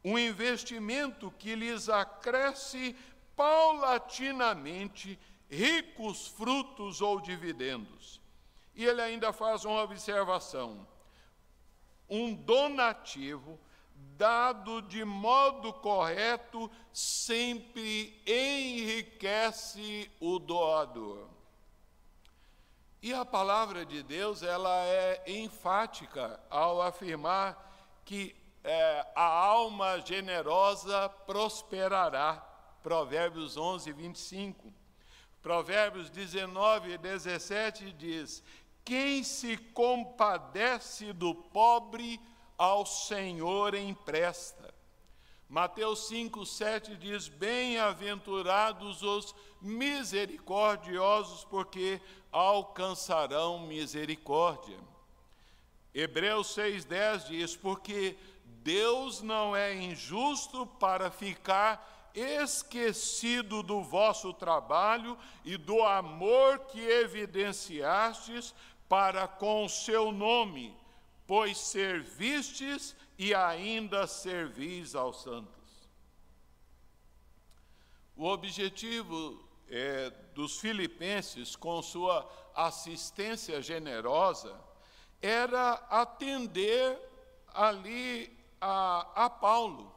um 0.02 0.18
investimento 0.18 1.30
que 1.38 1.54
lhes 1.54 1.88
acresce 1.88 2.96
paulatinamente 3.36 5.18
ricos 5.48 6.28
frutos 6.28 7.00
ou 7.00 7.20
dividendos. 7.20 8.20
E 8.74 8.84
ele 8.84 9.02
ainda 9.02 9.32
faz 9.32 9.64
uma 9.64 9.82
observação: 9.82 10.86
um 12.08 12.34
donativo 12.34 13.60
dado 14.16 14.82
de 14.82 15.04
modo 15.04 15.72
correto, 15.72 16.70
sempre 16.92 18.20
enriquece 18.26 20.10
o 20.20 20.38
doador. 20.38 21.28
E 23.02 23.12
a 23.12 23.24
palavra 23.24 23.84
de 23.84 24.02
Deus, 24.02 24.42
ela 24.42 24.84
é 24.86 25.24
enfática 25.26 26.38
ao 26.48 26.80
afirmar 26.80 28.00
que 28.04 28.34
é, 28.62 29.04
a 29.14 29.24
alma 29.24 30.00
generosa 30.00 31.08
prosperará. 31.08 32.48
Provérbios 32.80 33.56
11, 33.56 33.92
25. 33.92 34.72
Provérbios 35.42 36.08
19 36.10 36.92
e 36.92 36.98
17 36.98 37.92
diz: 37.92 38.42
Quem 38.84 39.24
se 39.24 39.56
compadece 39.56 41.12
do 41.12 41.34
pobre, 41.34 42.20
ao 42.62 42.86
Senhor 42.86 43.74
empresta. 43.74 44.72
Mateus 45.48 46.06
5, 46.06 46.46
7 46.46 46.94
diz: 46.94 47.26
Bem-aventurados 47.26 49.02
os 49.02 49.34
misericordiosos, 49.60 51.42
porque 51.42 52.00
alcançarão 52.30 53.66
misericórdia. 53.66 54.78
Hebreus 55.92 56.54
6,10 56.54 57.26
diz: 57.26 57.56
Porque 57.56 58.16
Deus 58.44 59.22
não 59.22 59.56
é 59.56 59.74
injusto 59.74 60.64
para 60.64 61.10
ficar 61.10 62.12
esquecido 62.14 63.60
do 63.64 63.82
vosso 63.82 64.32
trabalho 64.32 65.18
e 65.44 65.56
do 65.56 65.82
amor 65.82 66.60
que 66.66 66.80
evidenciastes 66.80 68.54
para 68.88 69.26
com 69.26 69.64
o 69.64 69.68
seu 69.68 70.12
nome, 70.12 70.80
pois 71.32 71.56
servistes 71.56 72.94
e 73.16 73.34
ainda 73.34 74.06
servis 74.06 74.94
aos 74.94 75.22
santos. 75.22 75.88
O 78.14 78.26
objetivo 78.26 79.42
é, 79.66 80.10
dos 80.34 80.60
filipenses, 80.60 81.56
com 81.56 81.80
sua 81.80 82.30
assistência 82.54 83.62
generosa, 83.62 84.60
era 85.22 85.72
atender 85.88 87.00
ali 87.48 88.30
a, 88.60 89.24
a 89.24 89.30
Paulo. 89.30 89.90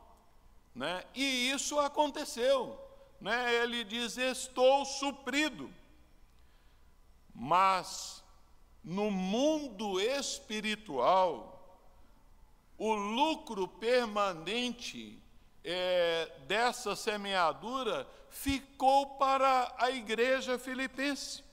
Né? 0.73 1.03
E 1.13 1.51
isso 1.51 1.77
aconteceu. 1.81 2.79
Né? 3.19 3.55
Ele 3.55 3.83
diz: 3.83 4.17
Estou 4.17 4.85
suprido. 4.85 5.69
Mas 7.33 8.23
no 8.85 9.09
mundo 9.09 9.99
espiritual, 9.99 11.51
o 12.77 12.93
lucro 12.93 13.67
permanente 13.67 15.17
é, 15.63 16.31
dessa 16.47 16.95
semeadura 16.95 18.07
ficou 18.29 19.17
para 19.17 19.73
a 19.79 19.89
igreja 19.89 20.59
filipense. 20.59 21.43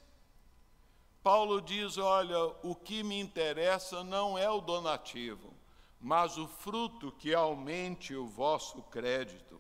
Paulo 1.23 1.63
diz: 1.63 1.97
Olha, 1.97 2.39
o 2.63 2.75
que 2.75 3.03
me 3.03 3.19
interessa 3.19 4.05
não 4.05 4.37
é 4.37 4.51
o 4.51 4.61
donativo, 4.61 5.55
mas 5.99 6.37
o 6.37 6.47
fruto 6.47 7.13
que 7.13 7.33
aumente 7.33 8.15
o 8.15 8.27
vosso 8.27 8.83
crédito. 8.83 9.59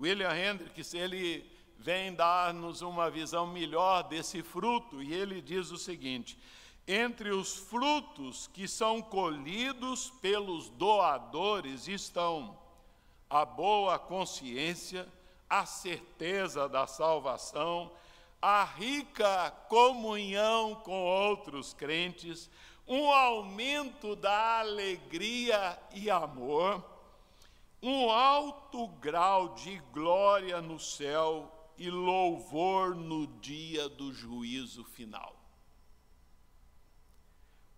William 0.00 0.34
Hendricks, 0.34 0.94
ele 0.94 1.50
vem 1.82 2.14
dar-nos 2.14 2.80
uma 2.80 3.10
visão 3.10 3.44
melhor 3.44 4.04
desse 4.04 4.40
fruto, 4.40 5.02
e 5.02 5.12
ele 5.12 5.42
diz 5.42 5.72
o 5.72 5.76
seguinte: 5.76 6.38
entre 6.86 7.30
os 7.30 7.56
frutos 7.56 8.46
que 8.46 8.68
são 8.68 9.02
colhidos 9.02 10.10
pelos 10.22 10.70
doadores 10.70 11.88
estão 11.88 12.56
a 13.28 13.44
boa 13.44 13.98
consciência, 13.98 15.08
a 15.50 15.66
certeza 15.66 16.68
da 16.68 16.86
salvação, 16.86 17.90
a 18.40 18.62
rica 18.62 19.50
comunhão 19.68 20.76
com 20.76 21.02
outros 21.04 21.74
crentes, 21.74 22.48
um 22.86 23.10
aumento 23.10 24.14
da 24.14 24.60
alegria 24.60 25.76
e 25.92 26.08
amor, 26.08 26.84
um 27.82 28.08
alto 28.08 28.86
grau 28.86 29.48
de 29.54 29.78
glória 29.92 30.60
no 30.60 30.78
céu 30.78 31.51
e 31.76 31.90
louvor 31.90 32.94
no 32.94 33.26
dia 33.26 33.88
do 33.88 34.12
juízo 34.12 34.84
final. 34.84 35.36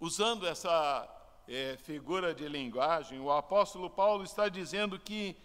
Usando 0.00 0.46
essa 0.46 1.08
é, 1.48 1.76
figura 1.76 2.34
de 2.34 2.48
linguagem, 2.48 3.20
o 3.20 3.30
apóstolo 3.30 3.88
Paulo 3.88 4.24
está 4.24 4.48
dizendo 4.48 4.98
que 4.98 5.36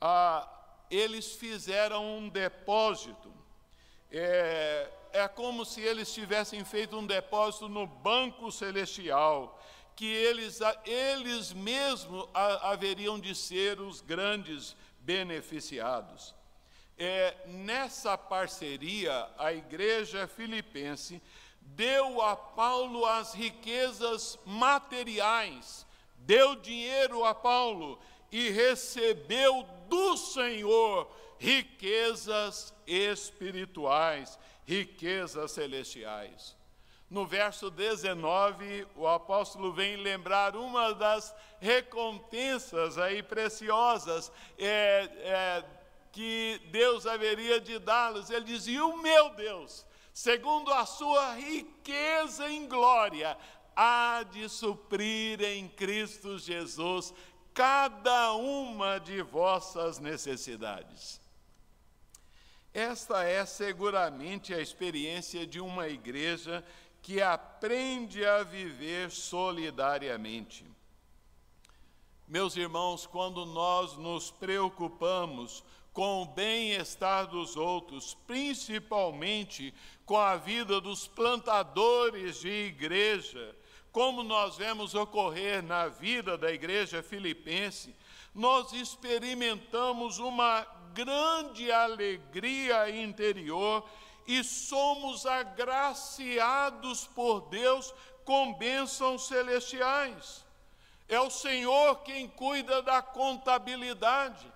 ah, 0.00 0.48
eles 0.90 1.32
fizeram 1.32 2.18
um 2.18 2.28
depósito. 2.28 3.32
É, 4.10 4.90
é 5.12 5.28
como 5.28 5.64
se 5.64 5.80
eles 5.80 6.12
tivessem 6.12 6.64
feito 6.64 6.96
um 6.96 7.06
depósito 7.06 7.68
no 7.68 7.86
banco 7.86 8.50
celestial, 8.50 9.58
que 9.94 10.06
eles, 10.06 10.58
eles 10.84 11.52
mesmos 11.52 12.28
haveriam 12.62 13.18
de 13.18 13.34
ser 13.34 13.80
os 13.80 14.00
grandes 14.00 14.76
beneficiados. 15.00 16.34
É, 16.98 17.34
nessa 17.46 18.16
parceria, 18.16 19.28
a 19.38 19.52
igreja 19.52 20.26
filipense 20.26 21.20
deu 21.60 22.20
a 22.20 22.36
Paulo 22.36 23.06
as 23.06 23.34
riquezas 23.34 24.38
materiais, 24.44 25.86
deu 26.18 26.54
dinheiro 26.56 27.24
a 27.24 27.34
Paulo 27.34 27.98
e 28.30 28.50
recebeu 28.50 29.66
do 29.88 30.16
Senhor 30.16 31.10
riquezas 31.38 32.72
espirituais, 32.86 34.38
riquezas 34.64 35.52
celestiais. 35.52 36.56
No 37.10 37.26
verso 37.26 37.70
19, 37.70 38.86
o 38.96 39.06
apóstolo 39.06 39.70
vem 39.70 39.96
lembrar 39.96 40.56
uma 40.56 40.94
das 40.94 41.34
recompensas 41.60 42.96
aí 42.96 43.22
preciosas 43.22 44.32
é, 44.58 45.10
é, 45.20 45.64
que 46.12 46.60
Deus 46.70 47.06
haveria 47.06 47.60
de 47.60 47.78
dá-los. 47.78 48.30
Ele 48.30 48.44
diz: 48.44 48.66
E 48.66 48.78
o 48.78 48.98
meu 48.98 49.30
Deus, 49.30 49.84
segundo 50.12 50.72
a 50.72 50.84
sua 50.84 51.34
riqueza 51.34 52.48
em 52.50 52.68
glória, 52.68 53.36
há 53.74 54.22
de 54.30 54.48
suprir 54.48 55.42
em 55.42 55.66
Cristo 55.68 56.38
Jesus 56.38 57.12
cada 57.54 58.34
uma 58.34 58.98
de 58.98 59.22
vossas 59.22 59.98
necessidades. 59.98 61.20
Esta 62.72 63.24
é 63.24 63.44
seguramente 63.44 64.54
a 64.54 64.60
experiência 64.60 65.46
de 65.46 65.60
uma 65.60 65.88
igreja 65.88 66.64
que 67.02 67.20
aprende 67.20 68.24
a 68.24 68.42
viver 68.42 69.10
solidariamente. 69.10 70.64
Meus 72.26 72.56
irmãos, 72.56 73.06
quando 73.06 73.44
nós 73.44 73.96
nos 73.98 74.30
preocupamos 74.30 75.62
com 75.92 76.22
o 76.22 76.26
bem-estar 76.26 77.26
dos 77.26 77.56
outros, 77.56 78.14
principalmente 78.26 79.74
com 80.06 80.16
a 80.16 80.36
vida 80.36 80.80
dos 80.80 81.06
plantadores 81.06 82.40
de 82.40 82.48
igreja, 82.48 83.54
como 83.90 84.22
nós 84.22 84.56
vemos 84.56 84.94
ocorrer 84.94 85.62
na 85.62 85.88
vida 85.88 86.38
da 86.38 86.50
igreja 86.50 87.02
filipense, 87.02 87.94
nós 88.34 88.72
experimentamos 88.72 90.18
uma 90.18 90.66
grande 90.94 91.70
alegria 91.70 92.88
interior 92.90 93.86
e 94.26 94.42
somos 94.42 95.26
agraciados 95.26 97.06
por 97.06 97.42
Deus 97.50 97.92
com 98.24 98.54
bênçãos 98.54 99.26
celestiais. 99.26 100.44
É 101.08 101.20
o 101.20 101.30
Senhor 101.30 101.96
quem 101.96 102.28
cuida 102.28 102.80
da 102.80 103.02
contabilidade. 103.02 104.50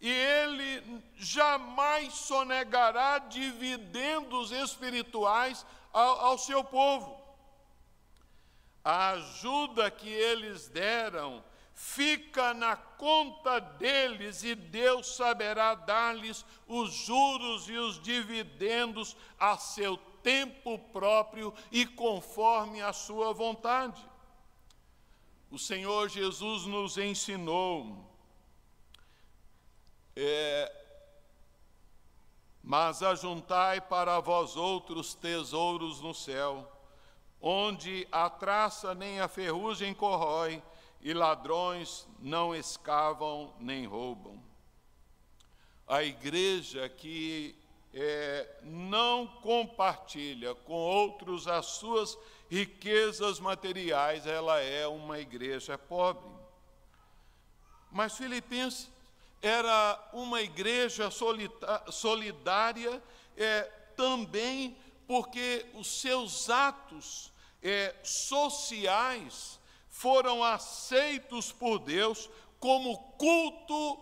E 0.00 0.10
Ele 0.10 1.02
jamais 1.16 2.14
sonegará 2.14 3.18
dividendos 3.18 4.50
espirituais 4.50 5.64
ao, 5.92 6.20
ao 6.20 6.38
seu 6.38 6.64
povo. 6.64 7.20
A 8.82 9.10
ajuda 9.10 9.90
que 9.90 10.08
eles 10.08 10.68
deram 10.68 11.44
fica 11.74 12.52
na 12.52 12.76
conta 12.76 13.58
deles 13.58 14.42
e 14.42 14.54
Deus 14.54 15.16
saberá 15.16 15.74
dar-lhes 15.74 16.44
os 16.66 16.92
juros 16.92 17.68
e 17.68 17.76
os 17.76 18.00
dividendos 18.02 19.16
a 19.38 19.56
seu 19.56 19.96
tempo 20.22 20.78
próprio 20.78 21.54
e 21.70 21.86
conforme 21.86 22.82
a 22.82 22.92
sua 22.92 23.32
vontade. 23.32 24.02
O 25.50 25.58
Senhor 25.58 26.08
Jesus 26.08 26.64
nos 26.66 26.96
ensinou, 26.96 28.09
é, 30.16 30.72
mas 32.62 33.02
ajuntai 33.02 33.80
para 33.80 34.20
vós 34.20 34.56
outros 34.56 35.14
tesouros 35.14 36.00
no 36.00 36.14
céu 36.14 36.70
onde 37.40 38.06
a 38.12 38.28
traça 38.28 38.94
nem 38.94 39.20
a 39.20 39.28
ferrugem 39.28 39.94
corrói, 39.94 40.62
e 41.02 41.14
ladrões 41.14 42.06
não 42.18 42.54
escavam 42.54 43.54
nem 43.58 43.86
roubam. 43.86 44.38
A 45.88 46.04
igreja 46.04 46.88
que 46.90 47.56
é, 47.94 48.58
não 48.62 49.26
compartilha 49.26 50.54
com 50.54 50.74
outros 50.74 51.48
as 51.48 51.64
suas 51.66 52.18
riquezas 52.50 53.40
materiais, 53.40 54.26
ela 54.26 54.60
é 54.60 54.86
uma 54.86 55.18
igreja 55.18 55.78
pobre. 55.78 56.30
Mas 57.90 58.16
Filipenses 58.16 58.90
era 59.42 60.10
uma 60.12 60.42
igreja 60.42 61.10
solidária, 61.90 63.02
é, 63.36 63.62
também 63.96 64.76
porque 65.06 65.66
os 65.74 66.00
seus 66.00 66.48
atos 66.50 67.32
é, 67.62 67.94
sociais 68.02 69.58
foram 69.88 70.44
aceitos 70.44 71.50
por 71.50 71.78
Deus 71.78 72.28
como 72.58 72.96
culto 73.18 73.98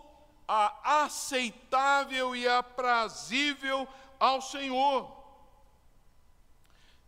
a, 0.47 1.03
aceitável 1.03 2.35
e 2.35 2.47
aprazível 2.47 3.87
ao 4.19 4.41
Senhor. 4.41 5.17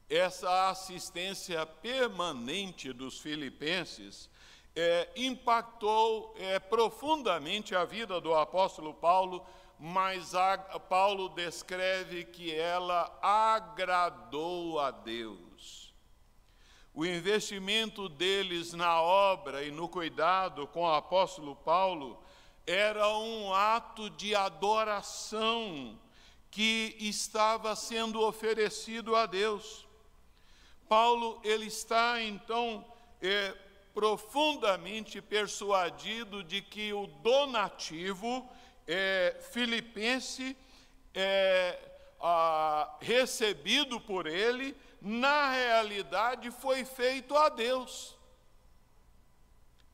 Essa 0.10 0.70
assistência 0.70 1.66
permanente 1.66 2.92
dos 2.92 3.20
filipenses 3.20 4.31
é, 4.76 5.10
impactou 5.16 6.34
é, 6.38 6.60
profundamente 6.60 7.76
a 7.76 7.84
vida 7.84 8.22
do 8.22 8.34
apóstolo 8.34 8.94
Paulo, 8.94 9.46
mas 9.78 10.36
a, 10.36 10.58
Paulo 10.58 11.30
descreve 11.30 12.24
que 12.26 12.54
ela 12.54 13.18
agradou 13.22 14.80
a 14.80 14.92
Deus. 14.92 15.94
O 16.94 17.06
investimento 17.06 18.10
deles 18.10 18.74
na 18.74 19.02
obra 19.02 19.64
e 19.64 19.72
no 19.72 19.88
cuidado 19.88 20.68
com 20.68 20.82
o 20.82 20.94
apóstolo 20.94 21.56
Paulo 21.56 22.22
era 22.68 23.08
um 23.18 23.54
ato 23.54 24.10
de 24.10 24.36
adoração 24.36 25.98
que 26.50 26.96
estava 27.00 27.76
sendo 27.76 28.22
oferecido 28.22 29.16
a 29.16 29.26
Deus. 29.26 29.88
Paulo 30.88 31.40
ele 31.44 31.68
está 31.68 32.22
então 32.22 32.86
é, 33.22 33.56
profundamente 33.94 35.22
persuadido 35.22 36.44
de 36.44 36.62
que 36.62 36.94
o 36.94 37.08
donativo 37.08 38.50
é, 38.88 39.38
filipense 39.52 40.56
é, 41.14 41.78
a, 42.20 42.98
recebido 43.02 44.00
por 44.00 44.28
ele, 44.28 44.76
na 45.02 45.52
realidade 45.52 46.52
foi 46.52 46.86
feito 46.86 47.36
a 47.36 47.50
Deus. 47.50 48.18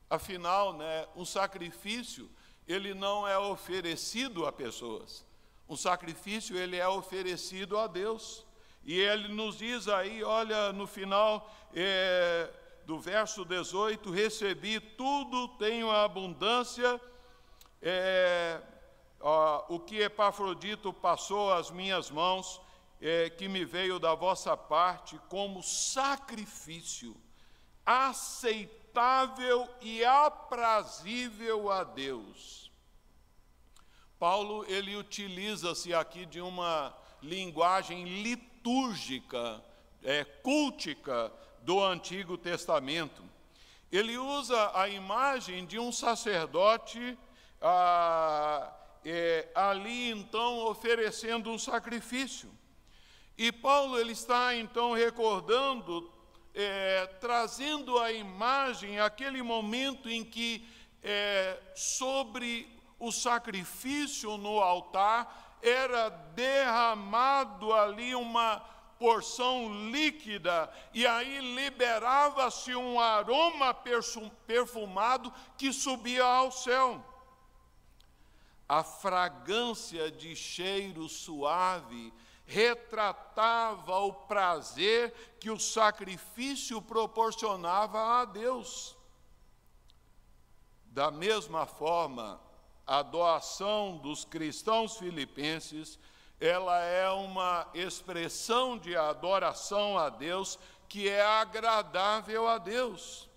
Afinal, 0.08 0.72
né, 0.72 1.06
um 1.16 1.24
sacrifício 1.24 2.30
ele 2.66 2.92
não 2.92 3.26
é 3.26 3.38
oferecido 3.38 4.46
a 4.46 4.52
pessoas. 4.52 5.24
Um 5.68 5.76
sacrifício 5.76 6.56
ele 6.56 6.76
é 6.76 6.86
oferecido 6.86 7.78
a 7.78 7.86
Deus. 7.86 8.46
E 8.84 8.98
ele 8.98 9.28
nos 9.28 9.58
diz 9.58 9.88
aí, 9.88 10.22
olha, 10.22 10.72
no 10.72 10.86
final 10.86 11.50
é, 11.74 12.48
do 12.88 12.98
verso 12.98 13.44
18: 13.44 14.10
Recebi 14.10 14.80
tudo, 14.80 15.48
tenho 15.58 15.90
a 15.90 16.04
abundância, 16.04 16.98
é, 17.82 18.62
ó, 19.20 19.66
o 19.68 19.78
que 19.78 20.00
Epafrodito 20.00 20.90
passou 20.90 21.52
às 21.52 21.70
minhas 21.70 22.10
mãos, 22.10 22.58
é, 22.98 23.28
que 23.28 23.46
me 23.46 23.62
veio 23.62 23.98
da 23.98 24.14
vossa 24.14 24.56
parte 24.56 25.20
como 25.28 25.62
sacrifício 25.62 27.14
aceitável 27.84 29.68
e 29.82 30.02
aprazível 30.02 31.70
a 31.70 31.84
Deus. 31.84 32.72
Paulo 34.18 34.64
ele 34.66 34.96
utiliza-se 34.96 35.92
aqui 35.92 36.24
de 36.24 36.40
uma 36.40 36.96
linguagem 37.22 38.22
litúrgica, 38.22 39.62
é, 40.02 40.24
cultica 40.24 41.30
do 41.62 41.82
Antigo 41.82 42.36
Testamento. 42.36 43.22
Ele 43.90 44.18
usa 44.18 44.70
a 44.74 44.88
imagem 44.88 45.64
de 45.64 45.78
um 45.78 45.90
sacerdote 45.90 47.18
ah, 47.60 48.72
é, 49.04 49.48
ali 49.54 50.10
então 50.10 50.66
oferecendo 50.66 51.50
um 51.50 51.58
sacrifício. 51.58 52.50
E 53.36 53.50
Paulo 53.52 53.98
ele 53.98 54.12
está 54.12 54.54
então 54.54 54.92
recordando, 54.92 56.12
é, 56.54 57.06
trazendo 57.20 57.98
a 57.98 58.12
imagem 58.12 58.98
aquele 59.00 59.42
momento 59.42 60.08
em 60.08 60.24
que 60.24 60.68
é, 61.02 61.58
sobre 61.74 62.68
o 62.98 63.12
sacrifício 63.12 64.36
no 64.36 64.60
altar 64.60 65.58
era 65.62 66.08
derramado 66.08 67.72
ali 67.72 68.14
uma 68.14 68.62
porção 68.98 69.90
líquida, 69.90 70.70
e 70.92 71.06
aí 71.06 71.54
liberava-se 71.54 72.74
um 72.74 72.98
aroma 72.98 73.74
perfumado 74.46 75.32
que 75.56 75.72
subia 75.72 76.24
ao 76.24 76.50
céu. 76.50 77.04
A 78.68 78.82
fragrância 78.82 80.10
de 80.10 80.36
cheiro 80.36 81.08
suave 81.08 82.12
retratava 82.44 83.98
o 84.00 84.12
prazer 84.12 85.12
que 85.38 85.50
o 85.50 85.58
sacrifício 85.58 86.80
proporcionava 86.80 88.20
a 88.20 88.24
Deus. 88.24 88.96
Da 90.86 91.10
mesma 91.10 91.66
forma, 91.66 92.40
a 92.86 93.02
doação 93.02 93.98
dos 93.98 94.24
cristãos 94.24 94.96
filipenses 94.96 95.98
ela 96.40 96.78
é 96.80 97.08
uma 97.10 97.68
expressão 97.74 98.78
de 98.78 98.96
adoração 98.96 99.98
a 99.98 100.08
Deus 100.08 100.58
que 100.88 101.08
é 101.08 101.24
agradável 101.24 102.46
a 102.46 102.58
Deus. 102.58 103.28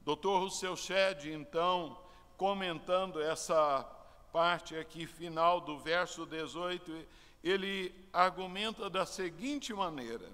Dr. 0.00 0.28
Rousseau 0.28 0.76
Shedd, 0.76 1.26
então, 1.26 1.98
comentando 2.36 3.20
essa 3.20 3.84
parte 4.32 4.76
aqui 4.76 5.06
final 5.06 5.60
do 5.60 5.78
verso 5.78 6.26
18, 6.26 7.06
ele 7.42 7.94
argumenta 8.12 8.90
da 8.90 9.06
seguinte 9.06 9.72
maneira: 9.72 10.28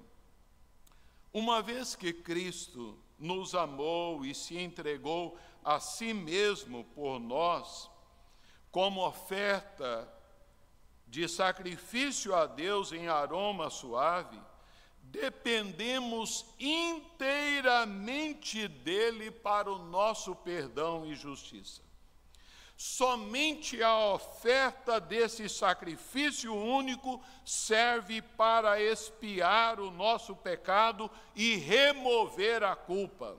Uma 1.32 1.60
vez 1.60 1.94
que 1.94 2.12
Cristo 2.12 2.98
nos 3.18 3.54
amou 3.54 4.24
e 4.24 4.34
se 4.34 4.58
entregou 4.58 5.38
a 5.64 5.78
si 5.80 6.14
mesmo 6.14 6.84
por 6.94 7.18
nós, 7.18 7.90
como 8.70 9.06
oferta 9.06 10.08
de 11.14 11.28
sacrifício 11.28 12.34
a 12.34 12.44
Deus 12.44 12.90
em 12.90 13.06
aroma 13.06 13.70
suave, 13.70 14.36
dependemos 15.00 16.44
inteiramente 16.58 18.66
dele 18.66 19.30
para 19.30 19.70
o 19.70 19.78
nosso 19.78 20.34
perdão 20.34 21.06
e 21.06 21.14
justiça. 21.14 21.80
Somente 22.76 23.80
a 23.80 23.96
oferta 23.96 25.00
desse 25.00 25.48
sacrifício 25.48 26.52
único 26.52 27.22
serve 27.44 28.20
para 28.20 28.82
expiar 28.82 29.78
o 29.78 29.92
nosso 29.92 30.34
pecado 30.34 31.08
e 31.36 31.54
remover 31.54 32.64
a 32.64 32.74
culpa. 32.74 33.36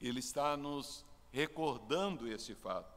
Ele 0.00 0.20
está 0.20 0.56
nos 0.56 1.04
recordando 1.30 2.32
esse 2.32 2.54
fato. 2.54 2.95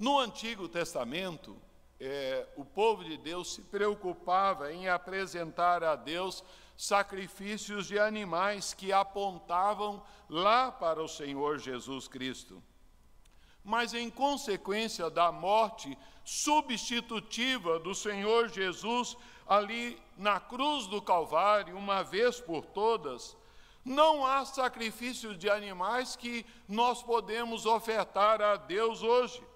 No 0.00 0.18
Antigo 0.18 0.66
Testamento, 0.66 1.54
é, 2.00 2.48
o 2.56 2.64
povo 2.64 3.04
de 3.04 3.18
Deus 3.18 3.52
se 3.52 3.60
preocupava 3.60 4.72
em 4.72 4.88
apresentar 4.88 5.84
a 5.84 5.94
Deus 5.94 6.42
sacrifícios 6.74 7.86
de 7.86 7.98
animais 7.98 8.72
que 8.72 8.94
apontavam 8.94 10.02
lá 10.26 10.72
para 10.72 11.02
o 11.02 11.06
Senhor 11.06 11.58
Jesus 11.58 12.08
Cristo. 12.08 12.62
Mas, 13.62 13.92
em 13.92 14.08
consequência 14.08 15.10
da 15.10 15.30
morte 15.30 15.98
substitutiva 16.24 17.78
do 17.78 17.94
Senhor 17.94 18.48
Jesus 18.48 19.14
ali 19.46 20.00
na 20.16 20.40
cruz 20.40 20.86
do 20.86 21.02
Calvário, 21.02 21.76
uma 21.76 22.02
vez 22.02 22.40
por 22.40 22.64
todas, 22.64 23.36
não 23.84 24.24
há 24.24 24.46
sacrifícios 24.46 25.36
de 25.36 25.50
animais 25.50 26.16
que 26.16 26.46
nós 26.66 27.02
podemos 27.02 27.66
ofertar 27.66 28.40
a 28.40 28.56
Deus 28.56 29.02
hoje. 29.02 29.49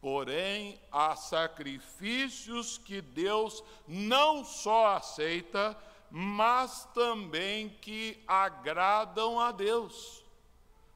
Porém, 0.00 0.80
há 0.90 1.14
sacrifícios 1.14 2.78
que 2.78 3.02
Deus 3.02 3.62
não 3.86 4.42
só 4.42 4.96
aceita, 4.96 5.76
mas 6.10 6.86
também 6.94 7.68
que 7.68 8.22
agradam 8.26 9.38
a 9.38 9.52
Deus. 9.52 10.24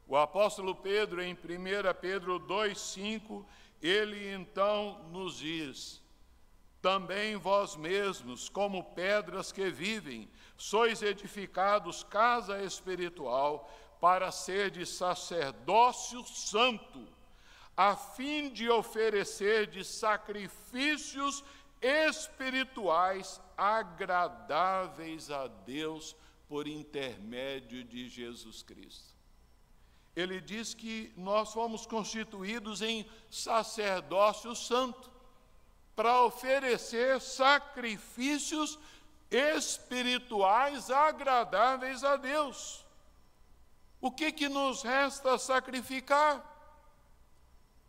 O 0.08 0.16
apóstolo 0.16 0.74
Pedro, 0.74 1.22
em 1.22 1.34
1 1.34 1.36
Pedro 2.00 2.40
2,5, 2.40 3.44
ele 3.82 4.32
então 4.32 5.06
nos 5.10 5.36
diz: 5.36 6.02
Também 6.80 7.36
vós 7.36 7.76
mesmos, 7.76 8.48
como 8.48 8.82
pedras 8.94 9.52
que 9.52 9.68
vivem, 9.68 10.30
sois 10.56 11.02
edificados 11.02 12.02
casa 12.02 12.62
espiritual, 12.62 13.70
para 14.00 14.32
ser 14.32 14.70
de 14.70 14.86
sacerdócio 14.86 16.24
santo 16.24 17.13
a 17.76 17.96
fim 17.96 18.50
de 18.50 18.68
oferecer 18.68 19.66
de 19.66 19.84
sacrifícios 19.84 21.42
espirituais 21.80 23.40
agradáveis 23.56 25.30
a 25.30 25.48
Deus 25.48 26.16
por 26.48 26.68
intermédio 26.68 27.84
de 27.84 28.08
Jesus 28.08 28.62
Cristo. 28.62 29.14
Ele 30.14 30.40
diz 30.40 30.72
que 30.72 31.12
nós 31.16 31.52
fomos 31.52 31.84
constituídos 31.86 32.80
em 32.80 33.08
sacerdócio 33.28 34.54
santo. 34.54 35.12
para 35.96 36.22
oferecer 36.22 37.20
sacrifícios 37.20 38.76
espirituais 39.30 40.90
agradáveis 40.90 42.02
a 42.02 42.16
Deus. 42.16 42.84
O 44.00 44.10
que 44.10 44.32
que 44.32 44.48
nos 44.48 44.82
resta 44.82 45.38
sacrificar? 45.38 46.53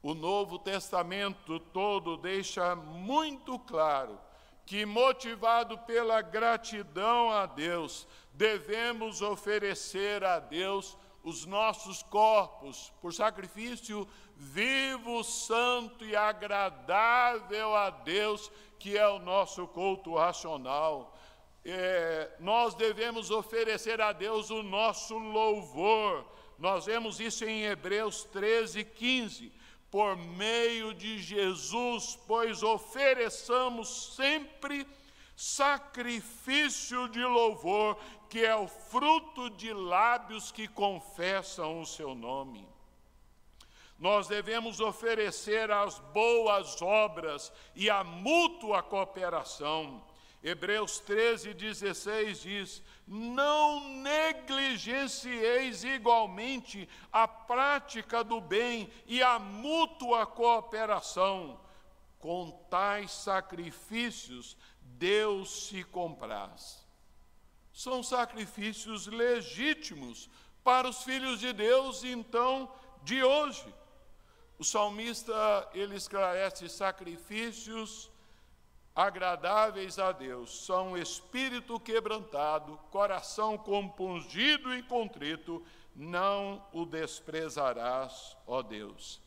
O 0.06 0.14
Novo 0.14 0.60
Testamento 0.60 1.60
todo 1.60 2.16
deixa 2.16 2.76
muito 2.76 3.58
claro 3.58 4.22
que, 4.64 4.86
motivado 4.86 5.80
pela 5.80 6.22
gratidão 6.22 7.32
a 7.32 7.48
Deus, 7.48 8.08
devemos 8.32 9.24
oferecer 9.24 10.24
a 10.24 10.38
Deus 10.38 10.96
os 11.24 11.48
nossos 11.48 12.04
corpos 12.04 12.94
por 13.02 13.16
sacrifício 13.16 14.08
vivo, 14.36 15.24
santo 15.24 16.06
e 16.06 16.16
agradável 16.16 17.76
a 17.76 17.90
Deus, 17.90 18.52
que 18.78 18.96
é 18.96 19.08
o 19.08 19.18
nosso 19.18 19.66
culto 19.70 20.14
racional. 20.14 21.18
É, 21.64 22.30
nós 22.40 22.76
devemos 22.76 23.32
oferecer 23.32 24.00
a 24.00 24.14
Deus 24.14 24.52
o 24.52 24.62
nosso 24.62 25.18
louvor. 25.18 26.32
Nós 26.60 26.86
vemos 26.86 27.20
isso 27.20 27.44
em 27.44 27.64
Hebreus 27.64 28.24
13, 28.26 28.86
15. 28.86 29.65
Por 29.96 30.18
meio 30.18 30.94
de 30.94 31.20
Jesus, 31.20 32.20
pois 32.28 32.62
ofereçamos 32.62 34.14
sempre 34.14 34.86
sacrifício 35.38 37.08
de 37.08 37.24
louvor, 37.24 37.98
que 38.30 38.44
é 38.44 38.54
o 38.54 38.68
fruto 38.68 39.50
de 39.52 39.72
lábios 39.72 40.52
que 40.52 40.68
confessam 40.68 41.80
o 41.80 41.86
seu 41.86 42.14
nome. 42.14 42.68
Nós 43.98 44.28
devemos 44.28 44.82
oferecer 44.82 45.72
as 45.72 45.98
boas 46.14 46.82
obras 46.82 47.50
e 47.74 47.90
a 47.90 48.04
mútua 48.04 48.84
cooperação. 48.84 50.04
Hebreus 50.46 51.00
13, 51.00 51.56
16 51.56 52.42
diz: 52.42 52.84
Não 53.08 53.90
negligencieis 53.90 55.84
igualmente 55.84 56.88
a 57.12 57.28
prática 57.28 58.24
do 58.24 58.40
bem 58.40 58.88
e 59.08 59.24
a 59.24 59.40
mútua 59.40 60.28
cooperação. 60.28 61.60
Com 62.20 62.52
tais 62.70 63.10
sacrifícios, 63.12 64.56
Deus 64.80 65.68
se 65.68 65.84
compraz. 65.84 66.86
São 67.74 68.04
sacrifícios 68.04 69.08
legítimos 69.08 70.30
para 70.64 70.88
os 70.88 71.04
filhos 71.04 71.40
de 71.40 71.52
Deus, 71.54 72.04
então, 72.04 72.72
de 73.02 73.24
hoje. 73.24 73.66
O 74.60 74.64
salmista, 74.64 75.34
ele 75.74 75.96
esclarece 75.96 76.70
sacrifícios 76.70 78.12
agradáveis 78.96 80.00
a 80.00 80.14
Deus, 80.14 80.66
são 80.66 80.98
espírito 80.98 81.78
quebrantado, 81.80 82.80
coração 82.90 83.58
compungido 83.58 84.74
e 84.74 84.82
contrito, 84.82 85.62
não 85.94 86.66
o 86.72 86.86
desprezarás, 86.86 88.38
ó 88.48 88.62
Deus. 88.62 89.22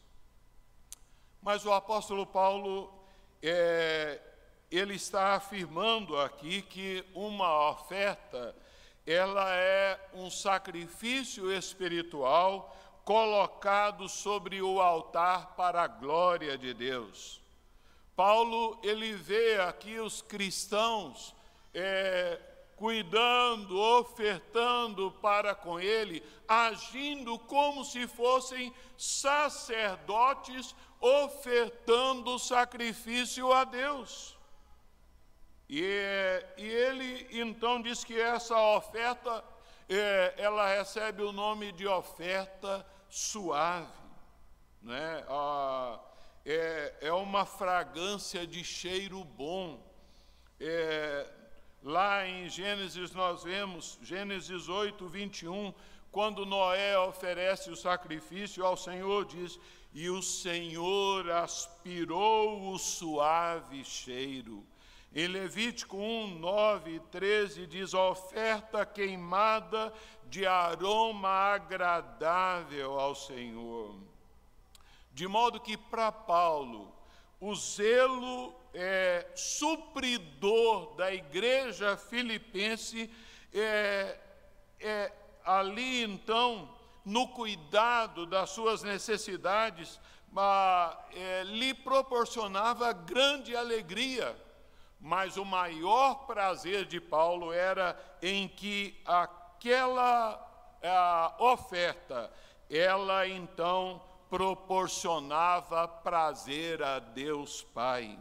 Mas 1.42 1.66
o 1.66 1.72
apóstolo 1.72 2.26
Paulo, 2.26 2.92
é, 3.42 4.20
ele 4.70 4.94
está 4.94 5.35
afirmando 5.35 6.18
aqui 6.18 6.62
que 6.62 7.04
uma 7.14 7.70
oferta, 7.70 8.57
ela 9.07 9.54
é 9.54 9.98
um 10.14 10.31
sacrifício 10.31 11.52
espiritual 11.52 12.74
colocado 13.04 14.09
sobre 14.09 14.61
o 14.61 14.81
altar 14.81 15.54
para 15.57 15.83
a 15.83 15.87
glória 15.87 16.59
de 16.59 16.74
Deus. 16.74 17.40
Paulo, 18.18 18.76
ele 18.83 19.12
vê 19.12 19.61
aqui 19.61 20.00
os 20.00 20.20
cristãos 20.20 21.33
é, 21.72 22.37
cuidando, 22.74 23.81
ofertando 23.81 25.12
para 25.22 25.54
com 25.54 25.78
ele, 25.78 26.20
agindo 26.48 27.38
como 27.38 27.85
se 27.85 28.09
fossem 28.09 28.74
sacerdotes 28.96 30.74
ofertando 31.00 32.40
sacrifício 32.40 33.52
a 33.52 33.62
Deus. 33.62 34.37
E, 35.70 35.81
e 36.57 36.64
ele 36.64 37.28
então 37.31 37.81
diz 37.81 38.02
que 38.02 38.20
essa 38.20 38.61
oferta, 38.76 39.44
é, 39.88 40.35
ela 40.38 40.66
recebe 40.66 41.22
o 41.22 41.31
nome 41.31 41.70
de 41.70 41.87
oferta 41.87 42.85
suave, 43.09 43.87
né? 44.83 45.24
É, 46.44 46.94
é 47.01 47.12
uma 47.12 47.44
fragrância 47.44 48.46
de 48.46 48.64
cheiro 48.64 49.24
bom. 49.24 49.81
É, 50.61 51.27
lá 51.83 52.27
em 52.27 52.48
Gênesis 52.48 53.12
nós 53.12 53.44
vemos, 53.44 53.98
Gênesis 54.03 54.68
8, 54.68 55.07
21, 55.09 55.72
quando 56.11 56.46
Noé 56.46 56.98
oferece 56.98 57.70
o 57.70 57.77
sacrifício 57.77 58.64
ao 58.64 58.77
Senhor, 58.77 59.24
diz: 59.24 59.59
E 59.92 60.09
o 60.09 60.22
Senhor 60.22 61.31
aspirou 61.31 62.72
o 62.72 62.79
suave 62.79 63.85
cheiro. 63.85 64.64
Em 65.14 65.27
Levítico 65.27 65.96
1, 65.96 66.38
9 66.38 66.90
e 66.96 67.01
13 67.01 67.66
diz: 67.66 67.94
oferta 67.94 68.85
queimada 68.85 69.92
de 70.29 70.46
aroma 70.46 71.29
agradável 71.29 72.98
ao 72.98 73.14
Senhor. 73.14 73.98
De 75.18 75.26
modo 75.26 75.59
que 75.59 75.76
para 75.76 76.12
Paulo, 76.12 76.94
o 77.40 77.52
zelo 77.52 78.54
é, 78.72 79.26
supridor 79.35 80.94
da 80.94 81.12
igreja 81.12 81.96
filipense 81.96 83.12
é, 83.52 84.16
é 84.78 85.12
ali 85.44 86.04
então, 86.04 86.72
no 87.04 87.26
cuidado 87.26 88.26
das 88.26 88.50
suas 88.50 88.85
necessidades, 88.85 89.98
é, 91.12 91.42
lhe 91.42 91.74
proporcionava 91.74 92.92
grande 92.92 93.57
alegria. 93.57 94.40
Mas 95.00 95.37
o 95.37 95.44
maior 95.44 96.26
prazer 96.28 96.85
de 96.85 97.00
Paulo 97.00 97.52
era 97.52 98.00
em 98.22 98.46
que 98.46 99.02
aquela 99.04 100.46
oferta, 101.40 102.33
ela 102.70 103.26
então 103.26 104.00
proporcionava 104.28 105.88
prazer 105.88 106.82
a 106.82 106.98
Deus 106.98 107.62
Pai. 107.62 108.18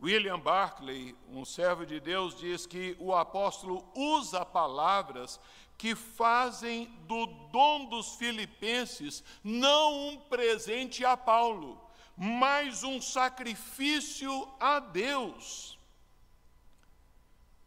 William 0.00 0.38
Barclay, 0.38 1.16
um 1.30 1.44
servo 1.44 1.86
de 1.86 1.98
Deus, 1.98 2.38
diz 2.38 2.66
que 2.66 2.96
o 2.98 3.14
apóstolo 3.14 3.86
usa 3.94 4.44
palavras 4.44 5.40
que 5.78 5.94
fazem 5.94 6.86
do 7.06 7.26
dom 7.50 7.86
dos 7.86 8.14
filipenses 8.16 9.22
não 9.42 10.08
um 10.08 10.16
presente 10.18 11.04
a 11.04 11.16
Paulo, 11.16 11.80
mas 12.16 12.82
um 12.82 13.00
sacrifício 13.00 14.48
a 14.58 14.78
Deus. 14.78 15.78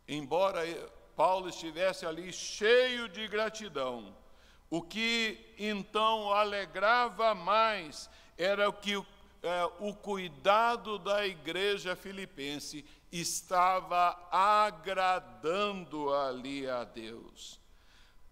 Embora 0.07 0.61
Paulo 1.15 1.49
estivesse 1.49 2.05
ali 2.05 2.31
cheio 2.31 3.09
de 3.09 3.27
gratidão, 3.27 4.15
o 4.69 4.81
que 4.81 5.53
então 5.57 6.31
alegrava 6.31 7.33
mais 7.33 8.09
era 8.37 8.69
o 8.69 8.73
que 8.73 8.95
é, 9.41 9.69
o 9.79 9.93
cuidado 9.93 10.99
da 10.99 11.25
igreja 11.25 11.95
filipense 11.95 12.85
estava 13.11 14.17
agradando 14.31 16.13
ali 16.13 16.69
a 16.69 16.83
Deus. 16.83 17.59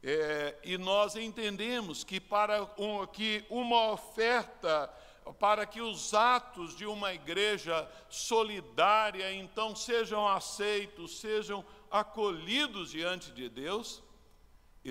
É, 0.03 0.55
e 0.63 0.77
nós 0.77 1.15
entendemos 1.15 2.03
que 2.03 2.19
para 2.19 2.63
um, 2.77 3.05
que 3.07 3.43
uma 3.49 3.91
oferta 3.91 4.93
para 5.39 5.65
que 5.65 5.81
os 5.81 6.13
atos 6.13 6.75
de 6.75 6.85
uma 6.85 7.13
igreja 7.13 7.89
solidária 8.09 9.33
então 9.33 9.75
sejam 9.75 10.27
aceitos, 10.27 11.19
sejam 11.19 11.65
acolhidos 11.91 12.91
diante 12.91 13.31
de 13.31 13.49
Deus, 13.49 14.01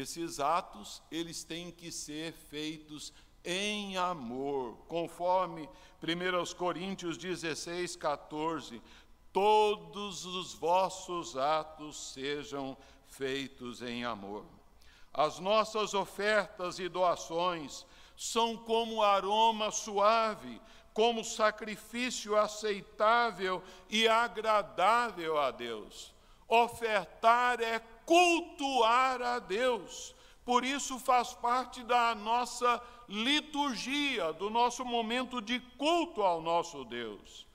esses 0.01 0.41
atos 0.41 1.03
eles 1.11 1.45
têm 1.45 1.71
que 1.71 1.91
ser 1.91 2.33
feitos 2.33 3.13
em 3.45 3.97
amor, 3.97 4.77
conforme 4.89 5.69
1 6.03 6.55
Coríntios 6.55 7.17
16, 7.17 7.97
14, 7.97 8.83
todos 9.33 10.27
os 10.27 10.53
vossos 10.53 11.37
atos 11.37 12.13
sejam 12.13 12.77
feitos 13.07 13.83
em 13.83 14.05
amor. 14.05 14.45
As 15.15 15.39
nossas 15.39 15.95
ofertas 15.95 16.79
e 16.79 16.89
doações 16.89 17.87
são 18.17 18.57
como 18.57 19.03
aroma 19.03 19.71
suave, 19.71 20.61
como 20.93 21.25
sacrifício 21.25 22.37
aceitável 22.37 23.63
e 23.89 24.09
agradável 24.09 25.39
a 25.39 25.51
Deus. 25.51 26.15
Ofertar 26.49 27.61
é 27.61 27.81
cultuar 28.07 29.21
a 29.21 29.39
Deus. 29.39 30.15
Por 30.45 30.65
isso 30.65 30.99
faz 30.99 31.35
parte 31.35 31.83
da 31.83 32.15
nossa 32.15 32.81
liturgia, 33.09 34.33
do 34.33 34.49
nosso 34.49 34.85
momento 34.85 35.43
de 35.43 35.59
culto 35.77 36.23
ao 36.23 36.41
nosso 36.41 36.85
Deus. 36.85 37.47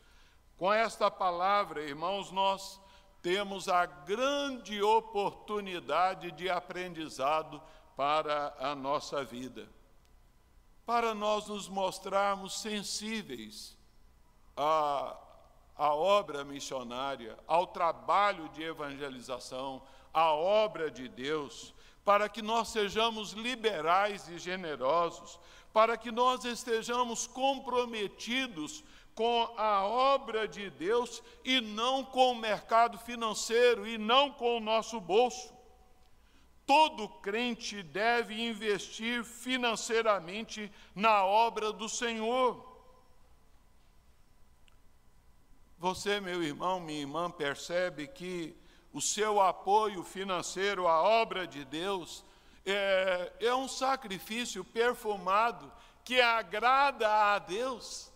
Com 0.58 0.72
esta 0.72 1.10
palavra, 1.10 1.82
irmãos, 1.82 2.32
nós 2.32 2.80
temos 3.22 3.70
a 3.70 3.86
grande 3.86 4.82
oportunidade 4.82 6.32
de 6.32 6.50
aprendizado 6.50 7.62
para 7.96 8.54
a 8.60 8.76
nossa 8.76 9.24
vida. 9.24 9.70
Para 10.86 11.14
nós 11.14 11.48
nos 11.48 11.70
mostrarmos 11.70 12.60
sensíveis 12.60 13.78
à, 14.58 15.16
à 15.78 15.94
obra 15.94 16.44
missionária, 16.44 17.38
ao 17.48 17.68
trabalho 17.68 18.50
de 18.50 18.64
evangelização, 18.64 19.82
à 20.14 20.32
obra 20.34 20.90
de 20.90 21.08
Deus, 21.08 21.74
para 22.04 22.28
que 22.28 22.42
nós 22.42 22.70
sejamos 22.70 23.32
liberais 23.34 24.28
e 24.28 24.38
generosos, 24.38 25.40
para 25.72 25.98
que 25.98 26.12
nós 26.12 26.44
estejamos 26.44 27.28
comprometidos 27.28 28.84
com 29.14 29.54
a 29.58 29.84
obra 29.84 30.48
de 30.48 30.70
Deus 30.70 31.22
e 31.44 31.62
não 31.62 32.04
com 32.04 32.32
o 32.32 32.36
mercado 32.36 32.98
financeiro 32.98 33.88
e 33.88 33.98
não 33.98 34.32
com 34.32 34.58
o 34.58 34.62
nosso 34.62 35.00
bolso. 35.00 35.54
Todo 36.66 37.08
crente 37.08 37.84
deve 37.84 38.42
investir 38.42 39.24
financeiramente 39.24 40.72
na 40.96 41.26
obra 41.26 41.72
do 41.72 41.90
Senhor. 41.90 42.70
Você, 45.78 46.20
meu 46.20 46.44
irmão, 46.44 46.80
minha 46.80 47.02
irmã, 47.02 47.30
percebe 47.30 48.08
que 48.08 48.56
o 48.94 49.02
seu 49.02 49.42
apoio 49.42 50.04
financeiro 50.04 50.88
à 50.88 51.02
obra 51.02 51.48
de 51.48 51.64
Deus 51.64 52.24
é, 52.66 53.32
é 53.40 53.56
um 53.56 53.68
sacrifício 53.68 54.64
perfumado 54.64 55.72
que 56.04 56.20
agrada 56.20 57.08
a 57.34 57.40
Deus. 57.40 58.12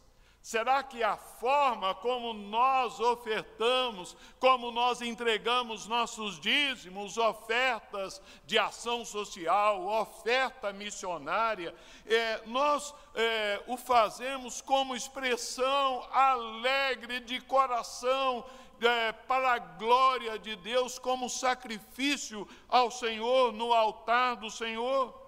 Será 0.46 0.84
que 0.84 1.02
a 1.02 1.18
forma 1.18 1.96
como 1.96 2.32
nós 2.32 3.00
ofertamos, 3.00 4.16
como 4.40 4.70
nós 4.70 5.02
entregamos 5.02 5.88
nossos 5.88 6.40
dízimos, 6.40 7.18
ofertas 7.18 8.22
de 8.46 8.60
ação 8.60 9.04
social, 9.04 9.88
oferta 9.88 10.72
missionária, 10.72 11.74
é, 12.06 12.44
nós 12.46 12.94
é, 13.16 13.64
o 13.66 13.76
fazemos 13.76 14.62
como 14.62 14.96
expressão 14.96 16.08
alegre 16.12 17.22
de 17.22 17.42
coração 17.42 18.46
é, 18.82 19.12
para 19.12 19.54
a 19.54 19.60
glória 19.60 20.38
de 20.40 20.56
Deus, 20.56 21.00
como 21.00 21.30
sacrifício 21.30 22.48
ao 22.68 22.90
Senhor, 22.92 23.52
no 23.54 23.74
altar 23.74 24.36
do 24.36 24.50
Senhor? 24.50 25.22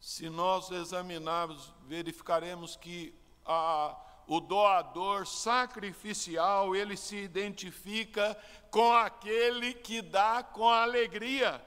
Se 0.00 0.30
nós 0.30 0.70
examinarmos, 0.70 1.72
verificaremos 1.86 2.76
que 2.76 3.14
a, 3.44 3.96
o 4.26 4.40
doador 4.40 5.26
sacrificial, 5.26 6.76
ele 6.76 6.96
se 6.96 7.16
identifica 7.16 8.36
com 8.70 8.92
aquele 8.92 9.74
que 9.74 10.02
dá 10.02 10.42
com 10.42 10.68
alegria. 10.68 11.64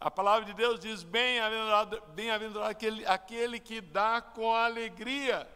A 0.00 0.10
palavra 0.10 0.46
de 0.46 0.54
Deus 0.54 0.78
diz: 0.78 1.02
bem-aventurado 1.02 2.00
bem 2.14 2.30
aquele, 2.30 3.04
aquele 3.06 3.60
que 3.60 3.80
dá 3.80 4.20
com 4.22 4.54
alegria. 4.54 5.48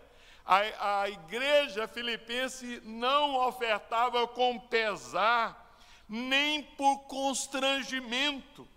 A, 0.44 1.02
a 1.02 1.08
igreja 1.08 1.86
filipense 1.86 2.80
não 2.84 3.36
ofertava 3.46 4.26
com 4.26 4.58
pesar, 4.58 5.78
nem 6.08 6.62
por 6.62 7.00
constrangimento 7.04 8.68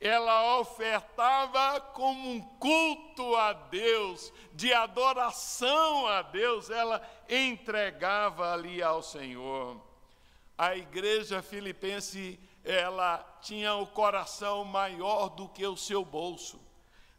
ela 0.00 0.58
ofertava 0.58 1.80
como 1.80 2.30
um 2.30 2.40
culto 2.40 3.34
a 3.36 3.52
Deus, 3.52 4.32
de 4.52 4.72
adoração 4.72 6.06
a 6.06 6.22
Deus, 6.22 6.70
ela 6.70 7.02
entregava 7.28 8.52
ali 8.52 8.82
ao 8.82 9.02
Senhor. 9.02 9.80
A 10.56 10.76
igreja 10.76 11.42
filipense, 11.42 12.38
ela 12.64 13.18
tinha 13.40 13.74
o 13.74 13.86
coração 13.86 14.64
maior 14.64 15.28
do 15.30 15.48
que 15.48 15.66
o 15.66 15.76
seu 15.76 16.04
bolso, 16.04 16.60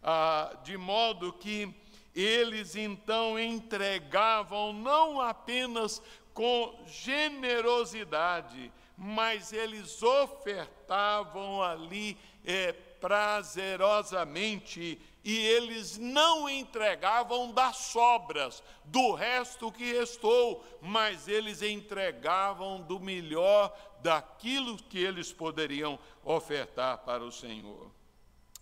ah, 0.03 0.55
de 0.63 0.77
modo 0.77 1.33
que 1.33 1.73
eles 2.19 2.75
então 2.75 3.39
entregavam 3.39 4.73
não 4.73 5.21
apenas 5.21 6.01
com 6.33 6.83
generosidade, 6.87 8.73
mas 8.97 9.53
eles 9.53 10.01
ofertavam 10.01 11.61
ali 11.61 12.17
é, 12.43 12.73
prazerosamente 12.73 14.99
e 15.23 15.37
eles 15.45 15.95
não 15.97 16.49
entregavam 16.49 17.51
das 17.51 17.77
sobras, 17.77 18.63
do 18.85 19.13
resto 19.13 19.71
que 19.71 19.91
restou, 19.91 20.65
mas 20.81 21.27
eles 21.27 21.61
entregavam 21.61 22.81
do 22.81 22.99
melhor 22.99 23.71
daquilo 24.01 24.77
que 24.77 24.97
eles 24.97 25.31
poderiam 25.33 25.99
ofertar 26.23 26.99
para 26.99 27.23
o 27.23 27.31
Senhor. 27.31 27.91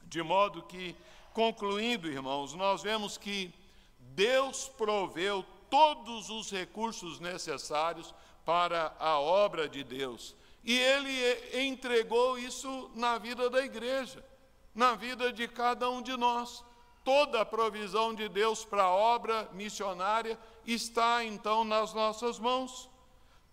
De 0.05 0.23
modo 0.23 0.63
que, 0.63 0.95
concluindo, 1.35 2.07
irmãos, 2.07 2.55
nós 2.55 2.81
vemos 2.81 3.15
que 3.15 3.53
Deus 3.99 4.67
proveu 4.69 5.45
todos 5.69 6.31
os 6.31 6.49
recursos 6.49 7.19
necessários 7.19 8.15
para 8.43 8.95
a 8.97 9.19
obra 9.19 9.69
de 9.69 9.83
Deus 9.83 10.35
e 10.65 10.79
ele 10.79 11.61
entregou 11.67 12.39
isso 12.39 12.89
na 12.95 13.19
vida 13.19 13.51
da 13.51 13.63
igreja, 13.63 14.25
na 14.73 14.95
vida 14.95 15.31
de 15.31 15.47
cada 15.47 15.87
um 15.91 16.01
de 16.01 16.17
nós. 16.17 16.65
Toda 17.03 17.41
a 17.41 17.45
provisão 17.45 18.15
de 18.15 18.27
Deus 18.27 18.65
para 18.65 18.83
a 18.83 18.89
obra 18.89 19.47
missionária 19.53 20.39
está 20.65 21.23
então 21.23 21.63
nas 21.63 21.93
nossas 21.93 22.39
mãos. 22.39 22.89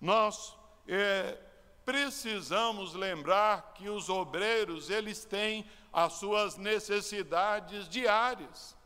Nós 0.00 0.56
é, 0.88 1.36
precisamos 1.84 2.94
lembrar 2.94 3.74
que 3.74 3.90
os 3.90 4.08
obreiros 4.08 4.88
eles 4.88 5.22
têm 5.22 5.66
as 5.93 6.14
suas 6.14 6.57
necessidades 6.57 7.88
diárias. 7.88 8.76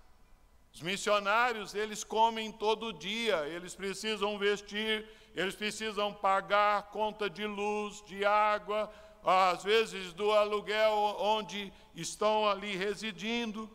Os 0.75 0.83
missionários 0.83 1.75
eles 1.75 2.05
comem 2.05 2.53
todo 2.53 2.93
dia, 2.93 3.47
eles 3.47 3.75
precisam 3.75 4.39
vestir, 4.39 5.09
eles 5.35 5.55
precisam 5.55 6.13
pagar 6.13 6.91
conta 6.91 7.31
de 7.31 7.47
luz, 7.47 8.05
de 8.05 8.25
água, 8.25 8.93
às 9.25 9.65
vezes 9.65 10.13
do 10.13 10.33
aluguel 10.33 10.93
onde 11.19 11.73
estão 11.95 12.49
ali 12.49 12.77
residindo. 12.77 13.71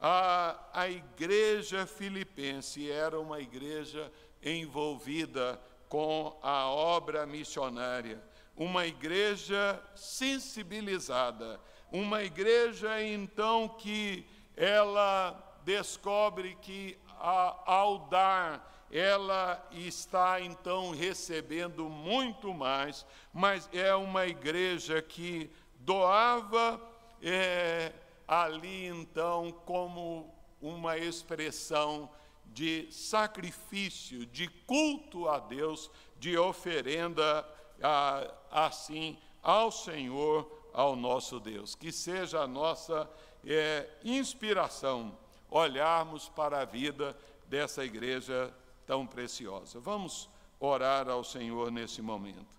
A, 0.00 0.58
a 0.72 0.88
igreja 0.88 1.84
filipense 1.84 2.90
era 2.90 3.18
uma 3.18 3.40
igreja 3.40 4.12
envolvida 4.42 5.60
com 5.88 6.38
a 6.42 6.68
obra 6.68 7.26
missionária, 7.26 8.22
uma 8.56 8.86
igreja 8.86 9.82
sensibilizada, 9.94 11.60
uma 11.92 12.22
igreja 12.22 13.02
então 13.02 13.68
que 13.68 14.26
ela 14.56 15.60
descobre 15.64 16.56
que 16.60 16.98
a, 17.18 17.56
ao 17.66 17.98
dar 18.08 18.86
ela 18.90 19.66
está 19.70 20.40
então 20.40 20.92
recebendo 20.92 21.88
muito 21.90 22.54
mais, 22.54 23.04
mas 23.32 23.68
é 23.72 23.94
uma 23.94 24.26
igreja 24.26 25.02
que 25.02 25.50
doava 25.80 26.80
é, 27.22 27.92
ali 28.26 28.86
então 28.86 29.52
como 29.64 30.34
uma 30.60 30.96
expressão 30.96 32.10
de 32.46 32.88
sacrifício, 32.90 34.24
de 34.26 34.48
culto 34.66 35.28
a 35.28 35.38
Deus, 35.38 35.90
de 36.18 36.36
oferenda 36.38 37.46
a, 37.82 38.34
assim 38.50 39.18
ao 39.42 39.70
Senhor, 39.70 40.57
ao 40.72 40.96
nosso 40.96 41.40
Deus. 41.40 41.74
Que 41.74 41.92
seja 41.92 42.40
a 42.40 42.46
nossa 42.46 43.08
é, 43.44 43.88
inspiração 44.04 45.16
olharmos 45.50 46.28
para 46.28 46.60
a 46.60 46.64
vida 46.64 47.16
dessa 47.46 47.84
igreja 47.84 48.54
tão 48.86 49.06
preciosa. 49.06 49.80
Vamos 49.80 50.28
orar 50.60 51.08
ao 51.08 51.24
Senhor 51.24 51.70
nesse 51.70 52.02
momento. 52.02 52.58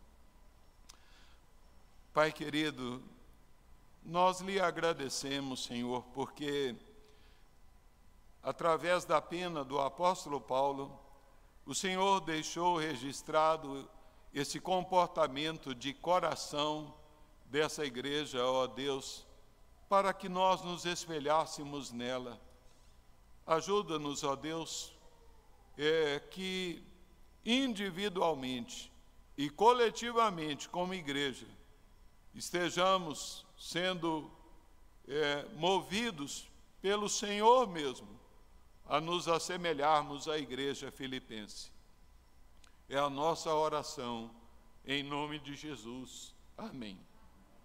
Pai 2.14 2.32
querido, 2.32 3.02
nós 4.04 4.40
lhe 4.42 4.60
agradecemos, 4.60 5.64
Senhor, 5.64 6.04
porque 6.14 6.76
através 8.42 9.06
da 9.06 9.22
pena 9.22 9.64
do 9.64 9.80
apóstolo 9.80 10.42
Paulo, 10.42 11.00
o 11.66 11.76
Senhor 11.76 12.20
deixou 12.22 12.78
registrado 12.78 13.88
esse 14.34 14.60
comportamento 14.60 15.76
de 15.76 15.94
coração 15.94 16.94
dessa 17.50 17.86
igreja, 17.86 18.46
ó 18.46 18.68
Deus, 18.68 19.26
para 19.88 20.14
que 20.14 20.30
nós 20.30 20.62
nos 20.62 20.86
espelhássemos 20.86 21.92
nela. 21.92 22.40
Ajuda-nos, 23.46 24.24
ó 24.24 24.36
Deus, 24.36 24.94
é, 25.78 26.20
que 26.20 26.84
individualmente 27.44 28.92
e 29.36 29.50
coletivamente, 29.50 30.70
como 30.70 30.94
igreja, 30.94 31.48
estejamos 32.36 33.46
sendo 33.58 34.30
é, 35.08 35.46
movidos 35.56 36.48
pelo 36.82 37.10
Senhor 37.10 37.68
mesmo 37.68 38.20
a 38.86 39.02
nos 39.02 39.28
assemelharmos 39.28 40.28
à 40.28 40.38
igreja 40.38 40.92
filipense. 40.92 41.72
É 42.88 42.98
a 42.98 43.10
nossa 43.10 43.54
oração, 43.54 44.32
em 44.86 45.04
nome 45.04 45.40
de 45.40 45.56
Jesus. 45.56 46.34
Amém. 46.58 47.00